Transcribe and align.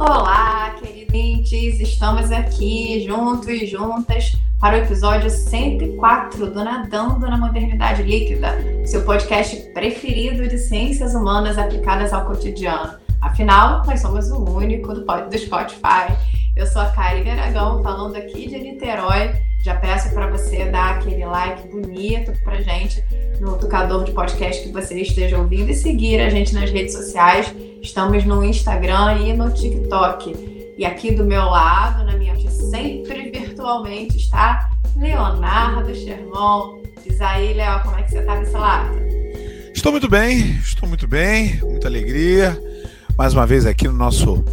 Olá, 0.00 0.76
queridos, 0.80 1.78
estamos 1.78 2.32
aqui 2.32 3.04
juntos 3.06 3.46
e 3.48 3.66
juntas 3.66 4.34
para 4.58 4.76
o 4.76 4.78
episódio 4.78 5.28
104 5.28 6.50
do 6.50 6.64
Nadando 6.64 7.28
na 7.28 7.36
Modernidade 7.36 8.02
Líquida, 8.02 8.56
seu 8.86 9.02
podcast 9.04 9.54
preferido 9.74 10.48
de 10.48 10.56
ciências 10.56 11.14
humanas 11.14 11.58
aplicadas 11.58 12.14
ao 12.14 12.24
cotidiano. 12.24 12.94
Afinal, 13.20 13.84
nós 13.84 14.00
somos 14.00 14.30
o 14.30 14.42
único 14.42 14.94
do, 14.94 15.04
do 15.04 15.38
Spotify. 15.38 16.16
Eu 16.56 16.66
sou 16.66 16.80
a 16.80 16.86
Kari 16.86 17.28
Aragão, 17.28 17.82
falando 17.82 18.16
aqui 18.16 18.48
de 18.48 18.58
Niterói. 18.58 19.34
Já 19.62 19.74
peço 19.74 20.14
para 20.14 20.28
você 20.28 20.64
dar 20.70 20.94
aquele 20.94 21.26
like 21.26 21.68
bonito 21.68 22.32
pra 22.42 22.62
gente 22.62 23.04
no 23.38 23.58
tocador 23.58 24.04
de 24.04 24.12
podcast 24.12 24.62
que 24.62 24.72
você 24.72 25.02
esteja 25.02 25.36
ouvindo 25.36 25.70
e 25.70 25.74
seguir 25.74 26.20
a 26.20 26.30
gente 26.30 26.54
nas 26.54 26.70
redes 26.70 26.94
sociais. 26.94 27.54
Estamos 27.82 28.24
no 28.24 28.44
Instagram 28.44 29.18
e 29.18 29.32
no 29.32 29.50
TikTok. 29.50 30.74
E 30.76 30.84
aqui 30.84 31.14
do 31.14 31.24
meu 31.24 31.44
lado, 31.44 32.04
na 32.04 32.16
minha 32.16 32.30
sempre 32.70 33.30
virtualmente, 33.30 34.18
está 34.18 34.70
Leonardo 34.96 35.94
Sherman. 35.94 36.82
Diz 37.02 37.20
aí, 37.20 37.54
Léo, 37.54 37.80
como 37.82 37.98
é 37.98 38.02
que 38.02 38.10
você 38.10 38.18
está 38.18 38.36
nessa 38.36 38.58
lata? 38.58 38.90
Estou 39.74 39.92
muito 39.92 40.08
bem, 40.08 40.58
estou 40.62 40.88
muito 40.88 41.08
bem, 41.08 41.58
muita 41.62 41.88
alegria. 41.88 42.58
Mais 43.16 43.32
uma 43.32 43.46
vez 43.46 43.64
aqui 43.64 43.88
no 43.88 43.94
nosso 43.94 44.44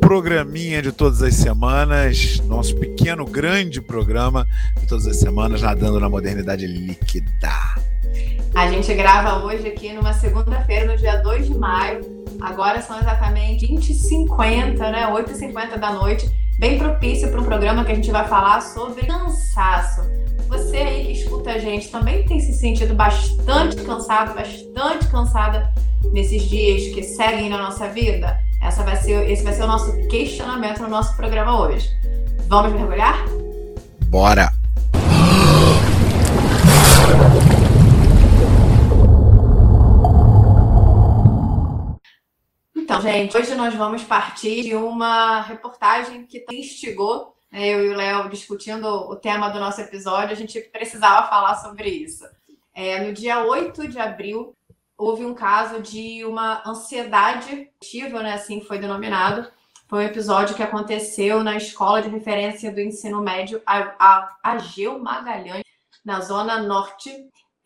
programinha 0.00 0.80
de 0.80 0.92
todas 0.92 1.22
as 1.22 1.34
semanas, 1.34 2.40
nosso 2.46 2.74
pequeno, 2.76 3.24
grande 3.26 3.80
programa 3.80 4.46
de 4.80 4.86
todas 4.86 5.06
as 5.06 5.20
semanas, 5.20 5.62
nadando 5.62 6.00
na 6.00 6.08
modernidade 6.08 6.66
líquida. 6.66 7.52
A 8.54 8.68
gente 8.70 8.92
grava 8.94 9.44
hoje 9.44 9.68
aqui 9.68 9.92
numa 9.92 10.12
segunda-feira, 10.12 10.90
no 10.90 10.96
dia 10.96 11.16
2 11.16 11.48
de 11.48 11.54
maio. 11.54 12.21
Agora 12.42 12.82
são 12.82 12.98
exatamente 12.98 13.66
20h50, 13.68 14.78
né? 14.90 15.06
8h50 15.12 15.78
da 15.78 15.92
noite. 15.92 16.28
Bem 16.58 16.76
propício 16.76 17.30
para 17.30 17.40
um 17.40 17.44
programa 17.44 17.84
que 17.84 17.92
a 17.92 17.94
gente 17.94 18.10
vai 18.10 18.26
falar 18.26 18.60
sobre 18.60 19.06
cansaço. 19.06 20.02
Você 20.48 20.76
aí 20.76 21.06
que 21.06 21.12
escuta 21.12 21.52
a 21.52 21.58
gente 21.58 21.88
também 21.88 22.24
tem 22.24 22.40
se 22.40 22.52
sentido 22.52 22.94
bastante 22.94 23.76
cansado, 23.82 24.34
bastante 24.34 25.06
cansada 25.06 25.72
nesses 26.12 26.42
dias 26.42 26.92
que 26.92 27.02
seguem 27.02 27.48
na 27.48 27.58
nossa 27.58 27.88
vida? 27.88 28.36
Essa 28.60 28.82
vai 28.82 28.96
ser, 28.96 29.30
esse 29.30 29.44
vai 29.44 29.52
ser 29.52 29.62
o 29.62 29.68
nosso 29.68 29.96
questionamento 30.08 30.82
no 30.82 30.88
nosso 30.88 31.16
programa 31.16 31.60
hoje. 31.60 31.88
Vamos 32.48 32.72
mergulhar? 32.72 33.24
Bora! 34.08 34.50
Então, 42.91 42.91
gente, 43.02 43.36
hoje 43.36 43.52
nós 43.56 43.74
vamos 43.74 44.04
partir 44.04 44.62
de 44.62 44.76
uma 44.76 45.40
reportagem 45.40 46.24
que 46.24 46.46
instigou 46.52 47.34
né, 47.50 47.66
eu 47.66 47.84
e 47.84 47.88
o 47.88 47.96
Léo 47.96 48.28
discutindo 48.30 48.86
o 48.86 49.16
tema 49.16 49.48
do 49.48 49.58
nosso 49.58 49.80
episódio, 49.80 50.30
a 50.30 50.36
gente 50.36 50.60
precisava 50.60 51.26
falar 51.26 51.56
sobre 51.56 51.88
isso. 51.88 52.24
É, 52.72 53.02
no 53.02 53.12
dia 53.12 53.44
8 53.44 53.88
de 53.88 53.98
abril, 53.98 54.56
houve 54.96 55.24
um 55.24 55.34
caso 55.34 55.82
de 55.82 56.24
uma 56.24 56.62
ansiedade 56.64 57.68
ativa, 57.82 58.22
né, 58.22 58.34
assim 58.34 58.60
foi 58.60 58.78
denominado. 58.78 59.50
Foi 59.88 60.04
um 60.04 60.06
episódio 60.06 60.54
que 60.54 60.62
aconteceu 60.62 61.42
na 61.42 61.56
escola 61.56 62.00
de 62.00 62.08
referência 62.08 62.70
do 62.70 62.80
ensino 62.80 63.20
médio, 63.20 63.60
a, 63.66 63.96
a 63.98 64.36
Ageu 64.44 65.00
Magalhães, 65.00 65.64
na 66.04 66.20
zona 66.20 66.62
norte 66.62 67.10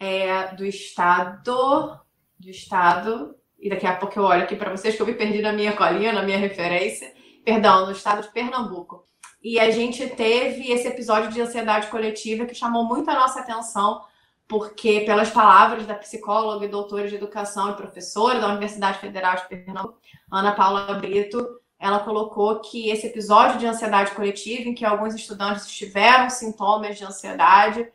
é, 0.01 0.55
do 0.55 0.65
estado. 0.65 2.01
Do 2.39 2.49
estado. 2.49 3.36
E 3.59 3.69
daqui 3.69 3.87
a 3.87 3.97
pouco 3.97 4.19
eu 4.19 4.25
olho 4.25 4.43
aqui 4.43 4.57
para 4.57 4.71
vocês 4.71 4.95
que 4.95 5.03
eu 5.03 5.07
me 5.07 5.15
perdi 5.15 5.41
na 5.41 5.53
minha 5.53 5.73
colinha, 5.73 6.13
na 6.13 6.23
minha 6.23 6.39
referência. 6.39 7.13
Perdão, 7.45 7.87
no 7.87 7.93
estado 7.93 8.23
de 8.23 8.33
Pernambuco. 8.33 9.05
E 9.43 9.59
a 9.61 9.71
gente 9.71 10.09
teve 10.09 10.71
esse 10.73 10.89
episódio 10.89 11.31
de 11.31 11.41
ansiedade 11.41 11.87
coletiva 11.87 12.45
que 12.45 12.55
chamou 12.55 12.85
muito 12.85 13.11
a 13.11 13.15
nossa 13.15 13.41
atenção 13.41 14.03
porque, 14.49 15.01
pelas 15.01 15.31
palavras 15.31 15.87
da 15.87 15.95
psicóloga 15.95 16.65
e 16.65 16.69
doutora 16.69 17.09
de 17.09 17.17
educação 17.17 17.71
e 17.71 17.77
professora 17.77 18.41
da 18.41 18.49
Universidade 18.49 18.99
Federal 18.99 19.37
de 19.37 19.49
Pernambuco, 19.49 19.99
Ana 20.31 20.53
Paula 20.53 20.95
Brito, 20.95 21.45
ela 21.79 21.99
colocou 21.99 22.61
que 22.61 22.89
esse 22.89 23.07
episódio 23.07 23.59
de 23.59 23.67
ansiedade 23.67 24.13
coletiva, 24.13 24.69
em 24.69 24.75
que 24.75 24.85
alguns 24.85 25.15
estudantes 25.15 25.67
tiveram 25.67 26.31
sintomas 26.31 26.97
de 26.97 27.05
ansiedade 27.05 27.89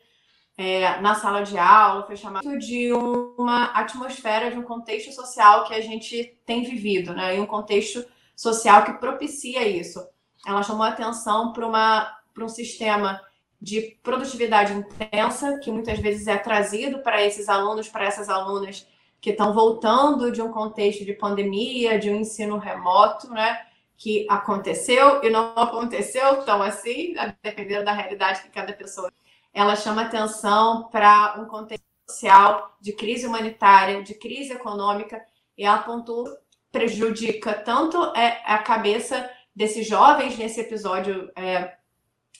é, 0.56 1.00
na 1.00 1.14
sala 1.14 1.42
de 1.42 1.56
aula, 1.56 2.06
foi 2.06 2.16
chamado 2.16 2.58
de 2.58 2.92
uma 2.92 3.66
atmosfera, 3.72 4.50
de 4.50 4.58
um 4.58 4.62
contexto 4.62 5.12
social 5.12 5.64
que 5.64 5.74
a 5.74 5.80
gente 5.80 6.38
tem 6.44 6.62
vivido, 6.62 7.14
né? 7.14 7.36
E 7.36 7.40
um 7.40 7.46
contexto 7.46 8.04
social 8.36 8.84
que 8.84 8.92
propicia 8.94 9.66
isso. 9.66 10.00
Ela 10.46 10.62
chamou 10.62 10.84
atenção 10.84 11.52
para 11.52 12.44
um 12.44 12.48
sistema 12.48 13.20
de 13.60 13.96
produtividade 14.02 14.72
intensa, 14.72 15.58
que 15.58 15.70
muitas 15.70 15.98
vezes 16.00 16.26
é 16.26 16.36
trazido 16.36 16.98
para 16.98 17.22
esses 17.24 17.48
alunos, 17.48 17.88
para 17.88 18.04
essas 18.04 18.28
alunas 18.28 18.86
que 19.20 19.30
estão 19.30 19.54
voltando 19.54 20.32
de 20.32 20.42
um 20.42 20.50
contexto 20.50 21.04
de 21.04 21.12
pandemia, 21.12 21.98
de 21.98 22.10
um 22.10 22.16
ensino 22.16 22.58
remoto, 22.58 23.30
né? 23.30 23.64
Que 23.96 24.26
aconteceu 24.28 25.22
e 25.22 25.30
não 25.30 25.54
aconteceu 25.56 26.44
tão 26.44 26.60
assim, 26.60 27.14
dependendo 27.40 27.84
da 27.84 27.92
realidade 27.92 28.42
que 28.42 28.50
cada 28.50 28.72
pessoa. 28.72 29.12
Ela 29.52 29.76
chama 29.76 30.02
atenção 30.02 30.88
para 30.90 31.40
um 31.40 31.46
contexto 31.46 31.84
social 32.08 32.76
de 32.80 32.92
crise 32.92 33.26
humanitária, 33.26 34.02
de 34.02 34.14
crise 34.14 34.52
econômica, 34.52 35.22
e 35.56 35.64
ela 35.64 35.78
pontua 35.78 36.38
prejudica 36.70 37.52
tanto 37.52 38.02
é, 38.16 38.42
a 38.46 38.58
cabeça 38.58 39.30
desses 39.54 39.86
jovens 39.86 40.38
nesse 40.38 40.60
episódio 40.60 41.30
é, 41.36 41.74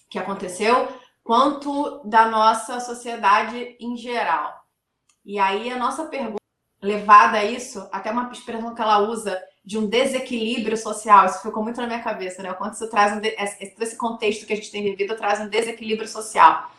que 0.09 0.19
aconteceu, 0.19 0.89
quanto 1.23 2.01
da 2.05 2.27
nossa 2.27 2.81
sociedade 2.81 3.77
em 3.79 3.97
geral. 3.97 4.63
E 5.25 5.39
aí 5.39 5.71
a 5.71 5.77
nossa 5.77 6.07
pergunta, 6.07 6.43
levada 6.81 7.39
a 7.39 7.45
isso, 7.45 7.87
até 7.93 8.11
uma 8.11 8.31
expressão 8.33 8.75
que 8.75 8.83
ela 8.83 8.99
usa 8.99 9.41
de 9.65 9.79
um 9.79 9.87
desequilíbrio 9.87 10.77
social, 10.77 11.27
isso 11.27 11.43
ficou 11.43 11.63
muito 11.63 11.81
na 11.81 11.87
minha 11.87 12.03
cabeça, 12.03 12.43
né? 12.43 12.53
Quanto 12.55 12.75
isso 12.75 12.91
traz 12.91 13.13
um 13.13 13.21
de... 13.21 13.29
esse 13.39 13.97
contexto 13.97 14.45
que 14.45 14.53
a 14.53 14.57
gente 14.57 14.73
tem 14.73 14.83
vivido 14.83 15.17
traz 15.17 15.41
um 15.41 15.49
desequilíbrio 15.49 16.09
social. 16.09 16.73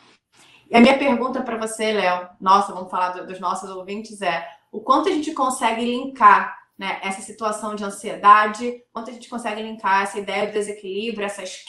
E 0.73 0.75
a 0.75 0.79
minha 0.79 0.97
pergunta 0.97 1.39
para 1.44 1.56
você, 1.56 1.91
Léo, 1.91 2.29
nossa, 2.41 2.73
vamos 2.73 2.89
falar 2.89 3.11
dos 3.11 3.39
nossos 3.39 3.69
ouvintes, 3.69 4.23
é 4.23 4.44
o 4.72 4.81
quanto 4.81 5.07
a 5.07 5.11
gente 5.11 5.31
consegue 5.31 5.85
linkar 5.85 6.57
né, 6.75 7.00
essa 7.03 7.22
situação 7.22 7.75
de 7.75 7.84
ansiedade, 7.84 8.81
quanto 8.91 9.12
a 9.12 9.13
gente 9.13 9.29
consegue 9.29 9.62
linkar 9.62 10.01
essa 10.01 10.17
ideia 10.17 10.47
de 10.47 10.53
desequilíbrio, 10.53 11.28
essas 11.28 11.63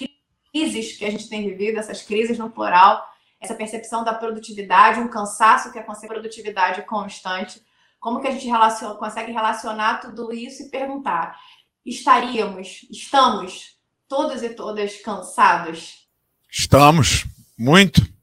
crises 0.50 0.96
que 0.96 1.04
a 1.04 1.10
gente 1.10 1.28
tem 1.28 1.46
vivido, 1.46 1.78
essas 1.78 2.00
crises 2.00 2.38
no 2.38 2.48
plural, 2.48 3.06
essa 3.38 3.54
percepção 3.54 4.04
da 4.04 4.14
produtividade, 4.14 5.00
um 5.00 5.08
cansaço 5.08 5.70
que 5.70 5.82
com 5.82 5.92
produtividade 6.06 6.80
constante. 6.86 7.60
Como 8.00 8.22
que 8.22 8.28
a 8.28 8.30
gente 8.30 8.46
relaciona, 8.46 8.94
consegue 8.94 9.32
relacionar 9.32 10.00
tudo 10.00 10.32
isso 10.32 10.62
e 10.62 10.70
perguntar: 10.70 11.38
estaríamos, 11.84 12.86
estamos 12.90 13.76
todos 14.08 14.42
e 14.42 14.48
todas 14.48 14.96
cansados? 15.02 16.08
Estamos, 16.50 17.26
muito. 17.58 18.13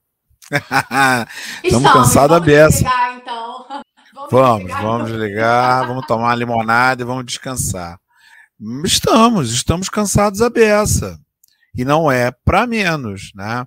Estamos 1.64 1.92
cansados 1.92 2.36
a 2.36 2.40
beça. 2.40 2.86
Então. 3.16 3.66
Vamos, 4.30 4.70
vamos, 4.70 4.70
desligar, 4.70 4.82
vamos 4.82 5.10
então. 5.10 5.20
desligar, 5.20 5.88
vamos 5.88 6.06
tomar 6.06 6.24
uma 6.28 6.36
limonada 6.36 7.02
e 7.02 7.06
vamos 7.06 7.26
descansar. 7.26 8.00
Estamos, 8.86 9.52
estamos 9.52 9.90
cansados 9.90 10.42
a 10.42 10.50
beça 10.50 11.20
e 11.76 11.84
não 11.84 12.12
é 12.12 12.32
para 12.32 12.68
menos, 12.68 13.32
né? 13.34 13.66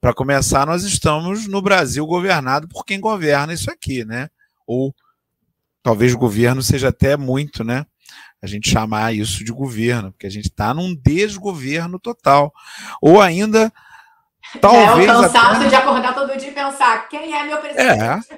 Para 0.00 0.12
começar, 0.12 0.66
nós 0.66 0.84
estamos 0.84 1.46
no 1.46 1.62
Brasil 1.62 2.06
governado 2.06 2.68
por 2.68 2.84
quem 2.84 3.00
governa 3.00 3.52
isso 3.52 3.70
aqui, 3.70 4.04
né? 4.04 4.28
Ou 4.66 4.94
talvez 5.82 6.14
governo 6.14 6.62
seja 6.62 6.88
até 6.88 7.16
muito, 7.16 7.64
né? 7.64 7.86
A 8.42 8.46
gente 8.46 8.70
chamar 8.70 9.14
isso 9.14 9.42
de 9.42 9.52
governo, 9.52 10.12
porque 10.12 10.26
a 10.26 10.30
gente 10.30 10.48
está 10.48 10.74
num 10.74 10.94
desgoverno 10.94 11.98
total. 11.98 12.52
Ou 13.00 13.20
ainda 13.20 13.72
Talvez 14.60 15.08
é 15.08 15.12
o 15.12 15.22
cansaço 15.22 15.60
até... 15.60 15.68
de 15.68 15.74
acordar 15.74 16.14
todo 16.14 16.36
dia 16.36 16.48
e 16.48 16.52
pensar 16.52 17.08
quem 17.08 17.34
é 17.34 17.44
meu 17.44 17.58
presidente. 17.58 18.34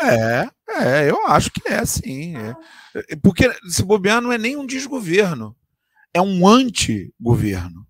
É, 0.00 0.48
é, 0.48 0.48
é 0.70 1.10
eu 1.10 1.26
acho 1.26 1.50
que 1.50 1.68
é 1.68 1.84
sim. 1.84 2.34
É. 2.36 3.16
Porque 3.22 3.50
se 3.68 3.82
bobear 3.82 4.20
não 4.20 4.32
é 4.32 4.38
nem 4.38 4.56
um 4.56 4.66
desgoverno, 4.66 5.54
é 6.12 6.20
um 6.20 6.46
anti-governo. 6.46 7.86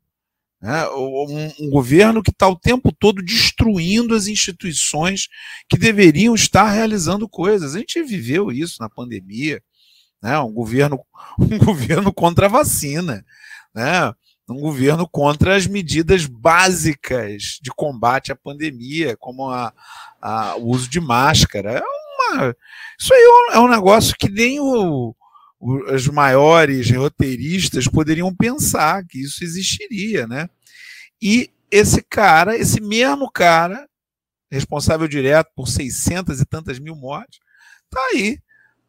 Né? 0.61 0.89
Um, 0.89 1.53
um 1.61 1.71
governo 1.71 2.23
que 2.23 2.31
está 2.31 2.49
o 2.49 2.59
tempo 2.59 2.91
todo 2.93 3.23
destruindo 3.23 4.15
as 4.15 4.27
instituições 4.27 5.29
que 5.69 5.79
deveriam 5.79 6.35
estar 6.35 6.69
realizando 6.71 7.29
coisas. 7.29 7.75
A 7.75 7.79
gente 7.79 8.03
viveu 8.03 8.51
isso 8.51 8.77
na 8.81 8.89
pandemia, 8.89 9.63
né? 10.23 10.39
um, 10.41 10.53
governo, 10.53 10.99
um 11.39 11.59
governo 11.59 12.13
contra 12.13 12.47
a 12.47 12.51
vacina, 12.51 13.25
né? 13.75 14.13
Um 14.49 14.61
governo 14.61 15.09
contra 15.09 15.57
as 15.57 15.67
medidas 15.67 16.27
básicas 16.27 17.59
de 17.61 17.71
combate 17.71 18.31
à 18.31 18.37
pandemia, 18.37 19.17
como 19.17 19.51
a, 19.51 19.73
a, 20.21 20.57
o 20.57 20.69
uso 20.69 20.89
de 20.89 21.01
máscara. 21.01 21.73
É 21.73 21.83
uma, 21.83 22.57
isso 22.99 23.13
aí 23.13 23.23
é 23.53 23.59
um, 23.59 23.67
é 23.67 23.71
negócio 23.71 24.15
que 24.17 24.29
nem 24.29 24.61
o, 24.61 25.15
os 25.59 26.07
maiores 26.07 26.91
roteiristas 26.91 27.89
poderiam 27.89 28.35
pensar 28.35 29.05
que 29.05 29.21
isso 29.21 29.43
existiria, 29.43 30.27
né? 30.27 30.49
E 31.21 31.51
esse 31.71 32.01
cara, 32.03 32.57
esse 32.57 32.81
mesmo 32.81 33.31
cara, 33.31 33.89
responsável 34.49 35.09
direto 35.09 35.51
por 35.57 35.67
600 35.67 36.41
e 36.41 36.45
tantas 36.45 36.79
mil 36.79 36.95
mortes, 36.95 37.41
está 37.85 38.01
aí 38.13 38.39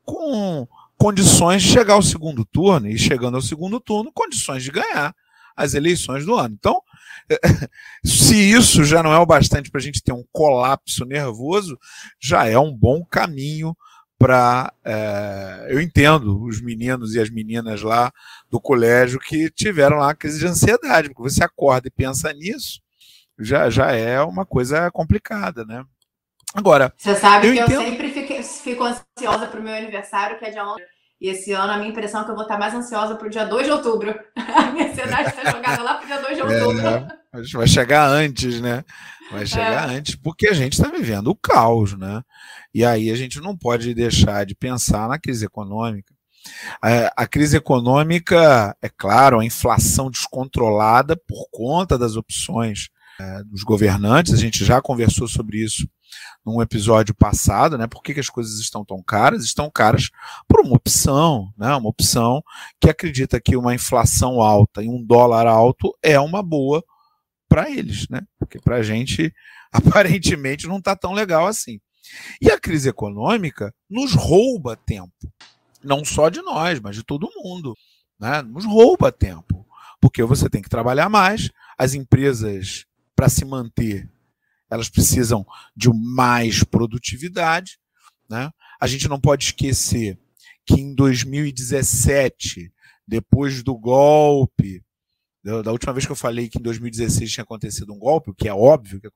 com 0.04 0.68
condições 0.98 1.64
de 1.64 1.70
chegar 1.70 1.96
ao 1.96 2.04
segundo 2.04 2.46
turno 2.46 2.88
e 2.88 2.98
chegando 2.98 3.36
ao 3.36 3.42
segundo 3.42 3.80
turno, 3.80 4.12
condições 4.14 4.64
de 4.64 4.72
ganhar 4.72 5.16
as 5.58 5.74
eleições 5.74 6.24
do 6.26 6.36
ano. 6.36 6.56
Então, 6.58 6.82
se 8.06 8.36
isso 8.36 8.84
já 8.84 9.02
não 9.02 9.12
é 9.12 9.18
o 9.18 9.26
bastante 9.26 9.72
para 9.72 9.80
a 9.80 9.84
gente 9.84 10.04
ter 10.04 10.14
um 10.14 10.24
colapso 10.32 11.04
nervoso, 11.04 11.78
já 12.20 12.46
é 12.46 12.58
um 12.58 12.72
bom 12.72 13.04
caminho 13.04 13.76
para. 14.20 14.72
É, 14.86 15.68
eu 15.70 15.82
entendo 15.82 16.44
os 16.44 16.62
meninos 16.62 17.16
e 17.16 17.20
as 17.20 17.30
meninas 17.30 17.82
lá 17.82 18.12
do 18.50 18.62
colégio 18.62 19.20
que 19.20 19.50
tiveram 19.50 19.98
lá 19.98 20.16
crise 20.16 20.40
de 20.40 20.48
ansiedade, 20.48 21.10
porque 21.10 21.30
você 21.30 21.44
acorda 21.44 21.88
e 21.88 21.92
pensa 21.92 22.32
nisso, 22.34 22.80
já, 23.40 23.70
já 23.70 23.92
é 23.92 24.22
uma 24.22 24.46
coisa 24.46 24.90
complicada, 24.92 25.66
né? 25.66 25.84
Agora. 26.54 26.94
Você 26.98 27.16
sabe 27.16 27.48
eu 27.48 27.54
que 27.54 27.60
entendo... 27.60 27.82
eu 27.82 27.90
sempre 27.90 28.12
fico, 28.12 28.44
fico 28.44 28.84
ansiosa 28.84 29.48
para 29.48 29.60
o 29.60 29.64
meu 29.64 29.76
aniversário, 29.76 30.40
que 30.40 30.46
é 30.46 30.52
dia 30.52 30.66
11. 30.66 30.82
E 31.20 31.30
esse 31.30 31.52
ano 31.52 31.74
a 31.74 31.78
minha 31.78 31.90
impressão 31.90 32.22
é 32.22 32.26
que 32.26 32.32
eu 32.32 32.36
vou 32.36 32.44
estar 32.44 32.60
mais 32.60 32.74
ansiosa 32.74 33.16
para 33.16 33.28
o 33.28 33.30
dia 33.30 33.46
2 33.46 33.66
de 33.66 33.72
outubro. 33.72 34.16
A 34.38 34.72
minha 34.72 34.90
ansiedade 34.90 35.30
está 35.30 35.52
jogada 35.52 35.82
lá 35.82 35.96
para 35.96 36.04
o 36.04 36.08
dia 36.08 36.22
2 36.22 36.36
de 36.36 36.42
outubro. 36.44 36.88
É, 36.88 37.42
vai 37.54 37.68
chegar 37.68 38.08
antes, 38.08 38.62
né? 38.62 38.84
Vai 39.32 39.46
chegar 39.46 39.92
é. 39.92 39.98
antes, 39.98 40.16
porque 40.16 40.48
a 40.48 40.54
gente 40.54 40.74
está 40.74 40.90
vivendo 40.90 41.28
o 41.28 41.36
caos, 41.36 41.98
né? 41.98 42.22
E 42.74 42.86
aí 42.86 43.10
a 43.10 43.16
gente 43.16 43.42
não 43.42 43.58
pode 43.58 43.94
deixar 43.94 44.46
de 44.46 44.56
pensar 44.56 45.10
na 45.10 45.20
crise 45.20 45.46
econômica. 45.46 46.14
A, 46.82 47.24
a 47.24 47.28
crise 47.28 47.58
econômica, 47.58 48.76
é 48.82 48.90
claro, 48.90 49.40
a 49.40 49.46
inflação 49.46 50.10
descontrolada 50.10 51.18
por 51.18 51.48
conta 51.52 51.98
das 51.98 52.16
opções 52.16 52.90
é, 53.20 53.44
dos 53.44 53.64
governantes, 53.64 54.34
a 54.34 54.38
gente 54.38 54.64
já 54.64 54.82
conversou 54.82 55.28
sobre 55.28 55.58
isso 55.64 55.90
num 56.46 56.62
episódio 56.62 57.14
passado, 57.14 57.78
né? 57.78 57.88
Por 57.88 58.02
que, 58.02 58.14
que, 58.14 58.20
as 58.20 58.30
coisas 58.30 58.60
estão 58.60 58.86
tão 58.86 59.02
caras? 59.04 59.44
Estão 59.44 59.70
caras 59.70 60.10
por 60.48 60.62
uma 60.62 60.76
opção, 60.76 61.52
né? 61.58 61.76
Uma 61.76 61.90
opção 61.90 62.42
que 62.80 62.90
acredita 62.90 63.40
que 63.42 63.58
uma 63.58 63.76
inflação 63.76 64.42
alta 64.42 64.82
e 64.82 64.90
um 64.90 65.04
dólar 65.04 65.48
alto 65.48 65.94
é 66.02 66.20
uma 66.20 66.42
boa 66.42 66.84
para 67.50 67.70
eles, 67.70 68.08
né? 68.10 68.22
Porque 68.40 68.60
para 68.60 68.78
a 68.78 68.84
gente 68.84 69.34
aparentemente 69.72 70.68
não 70.68 70.78
está 70.78 70.96
tão 70.96 71.14
legal 71.14 71.48
assim. 71.48 71.80
E 72.42 72.50
a 72.50 72.60
crise 72.60 72.90
econômica 72.90 73.74
nos 73.90 74.14
rouba 74.14 74.76
tempo, 74.76 75.32
não 75.84 76.06
só 76.06 76.30
de 76.30 76.42
nós, 76.42 76.80
mas 76.80 76.96
de 76.96 77.04
todo 77.04 77.30
mundo, 77.36 77.76
né? 78.20 78.42
Nos 78.42 78.66
rouba 78.66 79.12
tempo, 79.12 79.66
porque 80.00 80.24
você 80.24 80.50
tem 80.50 80.62
que 80.62 80.70
trabalhar 80.70 81.10
mais, 81.10 81.50
as 81.78 81.94
empresas 81.94 82.86
para 83.16 83.30
se 83.30 83.44
manter, 83.44 84.10
elas 84.70 84.90
precisam 84.90 85.46
de 85.76 85.90
mais 85.90 86.64
produtividade. 86.64 87.80
Né? 88.30 88.50
A 88.80 88.88
gente 88.88 89.08
não 89.08 89.20
pode 89.20 89.46
esquecer 89.46 90.18
que 90.66 90.82
em 90.82 90.94
2017, 90.94 92.72
depois 93.08 93.64
do 93.64 93.78
golpe, 93.78 94.84
da 95.64 95.72
última 95.72 95.94
vez 95.94 96.06
que 96.06 96.12
eu 96.12 96.16
falei 96.16 96.50
que 96.50 96.60
em 96.60 96.62
2016 96.62 97.32
tinha 97.32 97.44
acontecido 97.44 97.94
um 97.94 98.00
golpe, 98.00 98.32
o 98.32 98.36
que 98.36 98.50
é 98.50 98.54
óbvio 98.54 99.00
que 99.00 99.10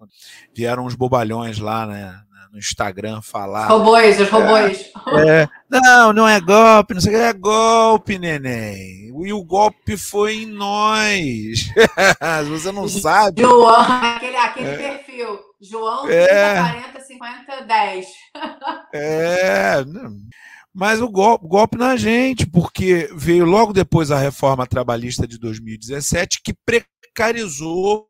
vieram 0.56 0.86
uns 0.86 0.96
bobalhões 0.96 1.60
lá 1.60 1.86
né, 1.86 2.22
no 2.52 2.60
Instagram 2.60 3.22
falar. 3.22 3.68
Robôs, 3.68 4.20
os 4.20 4.30
robôs. 4.30 4.92
É, 5.28 5.42
é, 5.44 5.50
não, 5.70 6.14
não 6.14 6.28
é 6.28 6.40
golpe, 6.40 6.94
não 6.94 7.02
sei 7.02 7.14
o 7.14 7.18
que, 7.18 7.22
é 7.22 7.34
golpe, 7.34 8.20
neném. 8.20 9.08
E 9.08 9.34
o 9.34 9.44
golpe 9.44 9.96
foi 9.98 10.44
em 10.44 10.46
nós. 10.46 11.70
Você 12.50 12.72
não 12.72 12.88
sabe. 12.88 13.42
João, 13.42 13.70
aquele, 13.70 14.36
aquele 14.36 14.68
é. 14.70 14.78
perfil. 14.78 15.40
João, 15.62 16.04
30, 16.08 16.16
é. 16.16 16.56
40, 16.56 17.00
50, 17.02 17.62
10. 17.62 18.08
É. 18.94 19.86
Mas 20.74 21.02
o 21.02 21.10
golpe, 21.10 21.48
golpe 21.48 21.78
na 21.78 21.98
gente, 21.98 22.46
porque 22.46 23.10
veio 23.14 23.46
logo 23.46 23.74
depois 23.74 24.10
a 24.10 24.18
reforma 24.18 24.66
trabalhista 24.66 25.28
de 25.28 25.38
2017, 25.38 26.42
que 26.44 26.54
precarizou 26.66 28.08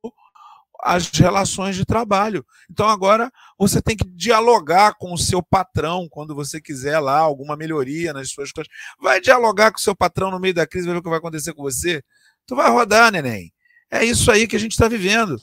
as 0.84 1.10
relações 1.10 1.75
de 1.75 1.86
trabalho. 1.86 2.46
Então 2.69 2.88
agora 2.88 3.31
você 3.58 3.81
tem 3.81 3.96
que 3.96 4.08
dialogar 4.10 4.96
com 4.98 5.13
o 5.13 5.18
seu 5.18 5.42
patrão 5.42 6.08
quando 6.10 6.36
você 6.36 6.60
quiser 6.60 7.00
lá 7.00 7.19
alguma 7.19 7.56
melhoria 7.56 8.13
nas 8.13 8.31
suas 8.31 8.52
coisas. 8.52 8.72
Vai 9.00 9.22
dialogar 9.22 9.72
com 9.72 9.78
o 9.78 9.81
seu 9.81 9.96
patrão 9.96 10.31
no 10.31 10.40
meio 10.40 10.54
da 10.54 10.68
crise, 10.68 10.86
vai 10.86 10.96
ver 10.96 11.00
o 11.00 11.04
que 11.04 11.10
vai 11.10 11.19
acontecer 11.19 11.54
com 11.54 11.63
você. 11.63 12.04
Tu 12.48 12.56
vai 12.56 12.69
rodar, 12.69 13.12
neném. 13.12 13.52
É 13.92 14.04
isso 14.04 14.31
aí 14.31 14.48
que 14.48 14.56
a 14.56 14.60
gente 14.60 14.72
está 14.72 14.88
vivendo. 14.88 15.38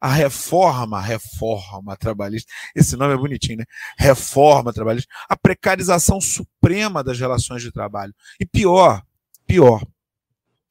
A 0.00 0.08
reforma, 0.12 1.00
reforma 1.00 1.96
trabalhista, 1.96 2.52
esse 2.74 2.96
nome 2.96 3.14
é 3.14 3.16
bonitinho, 3.16 3.58
né? 3.58 3.64
Reforma 3.96 4.72
trabalhista, 4.72 5.12
a 5.28 5.36
precarização 5.36 6.20
suprema 6.20 7.02
das 7.02 7.18
relações 7.18 7.62
de 7.62 7.72
trabalho. 7.72 8.14
E 8.38 8.44
pior, 8.44 9.02
pior, 9.46 9.82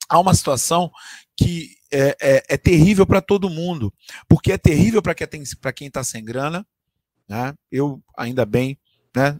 há 0.08 0.20
uma 0.20 0.36
situação 0.36 0.92
que 1.36 1.75
é, 1.92 2.16
é, 2.22 2.44
é 2.50 2.58
terrível 2.58 3.06
para 3.06 3.22
todo 3.22 3.50
mundo, 3.50 3.94
porque 4.28 4.52
é 4.52 4.58
terrível 4.58 5.02
para 5.02 5.14
quem 5.74 5.88
está 5.88 6.04
sem 6.04 6.24
grana. 6.24 6.66
Né? 7.28 7.54
Eu, 7.72 8.02
ainda 8.18 8.46
bem, 8.46 8.78
né, 9.16 9.40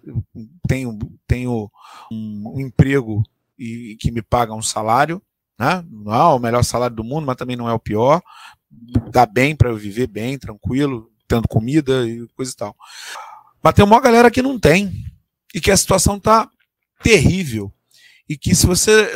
tenho, 0.68 0.98
tenho 1.28 1.72
um, 2.12 2.54
um 2.56 2.60
emprego 2.60 3.24
e, 3.58 3.98
que 4.00 4.12
me 4.12 4.22
paga 4.22 4.54
um 4.54 4.62
salário. 4.62 5.22
Né? 5.58 5.84
Não 5.90 6.14
é 6.14 6.24
o 6.36 6.40
melhor 6.40 6.64
salário 6.64 6.96
do 6.96 7.04
mundo, 7.04 7.26
mas 7.26 7.36
também 7.36 7.56
não 7.56 7.70
é 7.70 7.74
o 7.74 7.80
pior. 7.80 8.22
Dá 9.12 9.26
bem 9.26 9.56
para 9.56 9.70
eu 9.70 9.78
viver 9.78 10.08
bem, 10.08 10.38
tranquilo, 10.38 11.12
tendo 11.28 11.48
comida 11.48 12.08
e 12.08 12.28
coisa 12.36 12.52
e 12.52 12.56
tal. 12.56 12.76
Mas 13.62 13.74
tem 13.74 13.86
uma 13.86 14.02
galera 14.02 14.30
que 14.30 14.42
não 14.42 14.60
tem 14.60 14.92
e 15.54 15.62
que 15.62 15.72
a 15.72 15.78
situação 15.78 16.18
está 16.18 16.50
terrível. 17.02 17.72
E 18.28 18.38
que 18.38 18.56
se 18.56 18.66
você 18.66 19.12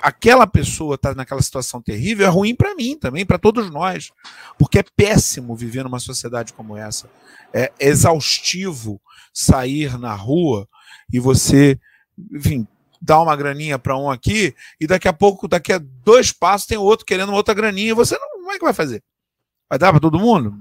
aquela 0.00 0.46
pessoa 0.46 0.94
está 0.94 1.14
naquela 1.14 1.42
situação 1.42 1.82
terrível 1.82 2.26
é 2.26 2.30
ruim 2.30 2.54
para 2.54 2.74
mim 2.74 2.98
também 2.98 3.24
para 3.24 3.38
todos 3.38 3.70
nós. 3.70 4.10
Porque 4.58 4.78
é 4.78 4.84
péssimo 4.96 5.54
viver 5.54 5.84
numa 5.84 6.00
sociedade 6.00 6.52
como 6.52 6.76
essa. 6.76 7.08
É 7.52 7.70
exaustivo 7.78 9.00
sair 9.32 9.98
na 9.98 10.14
rua 10.14 10.68
e 11.12 11.20
você 11.20 11.78
enfim 12.32 12.66
dar 13.00 13.20
uma 13.20 13.36
graninha 13.36 13.78
para 13.78 13.96
um 13.96 14.10
aqui 14.10 14.54
e 14.80 14.86
daqui 14.86 15.06
a 15.06 15.12
pouco 15.12 15.46
daqui 15.46 15.72
a 15.72 15.78
dois 15.78 16.32
passos 16.32 16.66
tem 16.66 16.78
outro 16.78 17.04
querendo 17.04 17.32
outra 17.32 17.54
graninha 17.54 17.90
e 17.90 17.94
você 17.94 18.18
não 18.18 18.35
como 18.46 18.54
é 18.54 18.58
que 18.58 18.64
vai 18.64 18.74
fazer 18.74 19.02
vai 19.68 19.78
dar 19.78 19.90
para 19.90 20.00
todo 20.00 20.18
mundo 20.18 20.54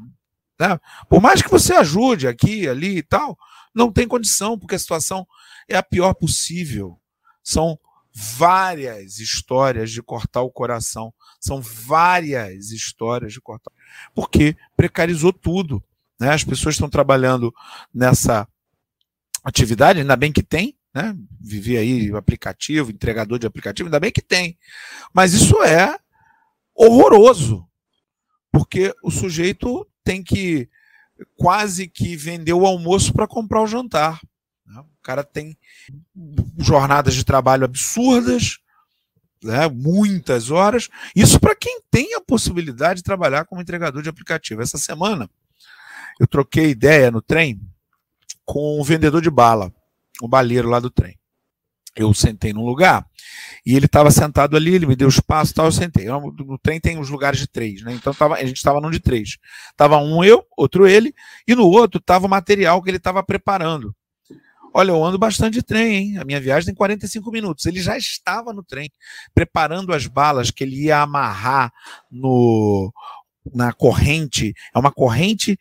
né? 0.59 0.79
por 1.09 1.21
mais 1.21 1.41
que 1.41 1.49
você 1.49 1.73
ajude 1.73 2.27
aqui 2.27 2.67
ali 2.67 2.97
e 2.97 3.03
tal 3.03 3.37
não 3.73 3.91
tem 3.91 4.07
condição 4.07 4.57
porque 4.57 4.75
a 4.75 4.79
situação 4.79 5.27
é 5.69 5.77
a 5.77 5.83
pior 5.83 6.13
possível 6.13 6.99
são 7.43 7.79
várias 8.15 9.19
histórias 9.19 9.91
de 9.91 10.01
cortar 10.01 10.41
o 10.41 10.49
coração. 10.49 11.13
São 11.39 11.61
várias 11.61 12.71
histórias 12.71 13.33
de 13.33 13.41
cortar. 13.41 13.71
Porque 14.13 14.55
precarizou 14.77 15.33
tudo. 15.33 15.83
Né? 16.17 16.29
As 16.29 16.43
pessoas 16.43 16.75
estão 16.75 16.89
trabalhando 16.89 17.53
nessa 17.93 18.47
atividade, 19.43 19.99
ainda 19.99 20.15
bem 20.15 20.31
que 20.31 20.41
tem, 20.41 20.75
né? 20.93 21.15
Vivi 21.41 21.77
aí 21.77 22.15
aplicativo, 22.15 22.89
entregador 22.89 23.37
de 23.37 23.45
aplicativo, 23.45 23.87
ainda 23.87 23.99
bem 23.99 24.11
que 24.11 24.21
tem. 24.21 24.57
Mas 25.13 25.33
isso 25.33 25.61
é 25.61 25.99
horroroso. 26.73 27.67
Porque 28.55 28.95
o 29.03 29.11
sujeito 29.11 29.85
tem 30.01 30.23
que 30.23 30.69
quase 31.35 31.89
que 31.89 32.15
vender 32.15 32.53
o 32.53 32.65
almoço 32.65 33.11
para 33.11 33.27
comprar 33.27 33.61
o 33.61 33.67
jantar. 33.67 34.21
Né? 34.65 34.79
O 34.79 35.03
cara 35.03 35.25
tem 35.25 35.57
jornadas 36.57 37.15
de 37.15 37.25
trabalho 37.25 37.65
absurdas, 37.65 38.59
né? 39.43 39.67
muitas 39.67 40.51
horas. 40.51 40.87
Isso 41.13 41.37
para 41.37 41.53
quem 41.53 41.81
tem 41.91 42.15
a 42.15 42.21
possibilidade 42.21 42.99
de 42.99 43.03
trabalhar 43.03 43.43
como 43.43 43.61
entregador 43.61 44.01
de 44.01 44.07
aplicativo. 44.07 44.61
Essa 44.61 44.77
semana 44.77 45.29
eu 46.17 46.25
troquei 46.25 46.69
ideia 46.69 47.11
no 47.11 47.21
trem 47.21 47.59
com 48.45 48.79
um 48.79 48.83
vendedor 48.85 49.21
de 49.21 49.29
bala, 49.29 49.69
o 50.21 50.29
baleiro 50.29 50.69
lá 50.69 50.79
do 50.79 50.89
trem. 50.89 51.19
Eu 51.95 52.13
sentei 52.13 52.51
num 52.51 52.65
lugar 52.65 53.05
e 53.65 53.75
ele 53.75 53.85
estava 53.85 54.11
sentado 54.11 54.55
ali, 54.55 54.75
ele 54.75 54.85
me 54.85 54.95
deu 54.95 55.07
espaço 55.07 55.51
e 55.51 55.55
tal, 55.55 55.65
eu 55.65 55.71
sentei. 55.71 56.05
No 56.05 56.57
trem 56.61 56.79
tem 56.79 56.99
os 56.99 57.09
lugares 57.09 57.39
de 57.39 57.47
três, 57.47 57.81
né? 57.81 57.93
Então 57.93 58.13
tava, 58.13 58.35
a 58.35 58.45
gente 58.45 58.57
estava 58.57 58.79
num 58.81 58.91
de 58.91 58.99
três. 58.99 59.37
Tava 59.75 59.97
um 59.97 60.23
eu, 60.23 60.45
outro 60.57 60.87
ele, 60.87 61.13
e 61.47 61.55
no 61.55 61.67
outro 61.67 61.99
estava 61.99 62.25
o 62.27 62.29
material 62.29 62.81
que 62.81 62.89
ele 62.89 62.97
estava 62.97 63.23
preparando. 63.23 63.95
Olha, 64.73 64.91
eu 64.91 65.03
ando 65.03 65.17
bastante 65.17 65.53
de 65.53 65.63
trem, 65.63 65.95
hein? 65.95 66.17
A 66.17 66.25
minha 66.25 66.39
viagem 66.39 66.65
tem 66.65 66.75
45 66.75 67.31
minutos. 67.31 67.65
Ele 67.65 67.79
já 67.79 67.97
estava 67.97 68.51
no 68.51 68.61
trem, 68.61 68.91
preparando 69.33 69.93
as 69.93 70.05
balas 70.05 70.51
que 70.51 70.65
ele 70.65 70.83
ia 70.83 71.01
amarrar 71.01 71.71
no 72.11 72.93
na 73.53 73.71
corrente. 73.71 74.53
É 74.73 74.79
uma 74.79 74.91
corrente 74.91 75.57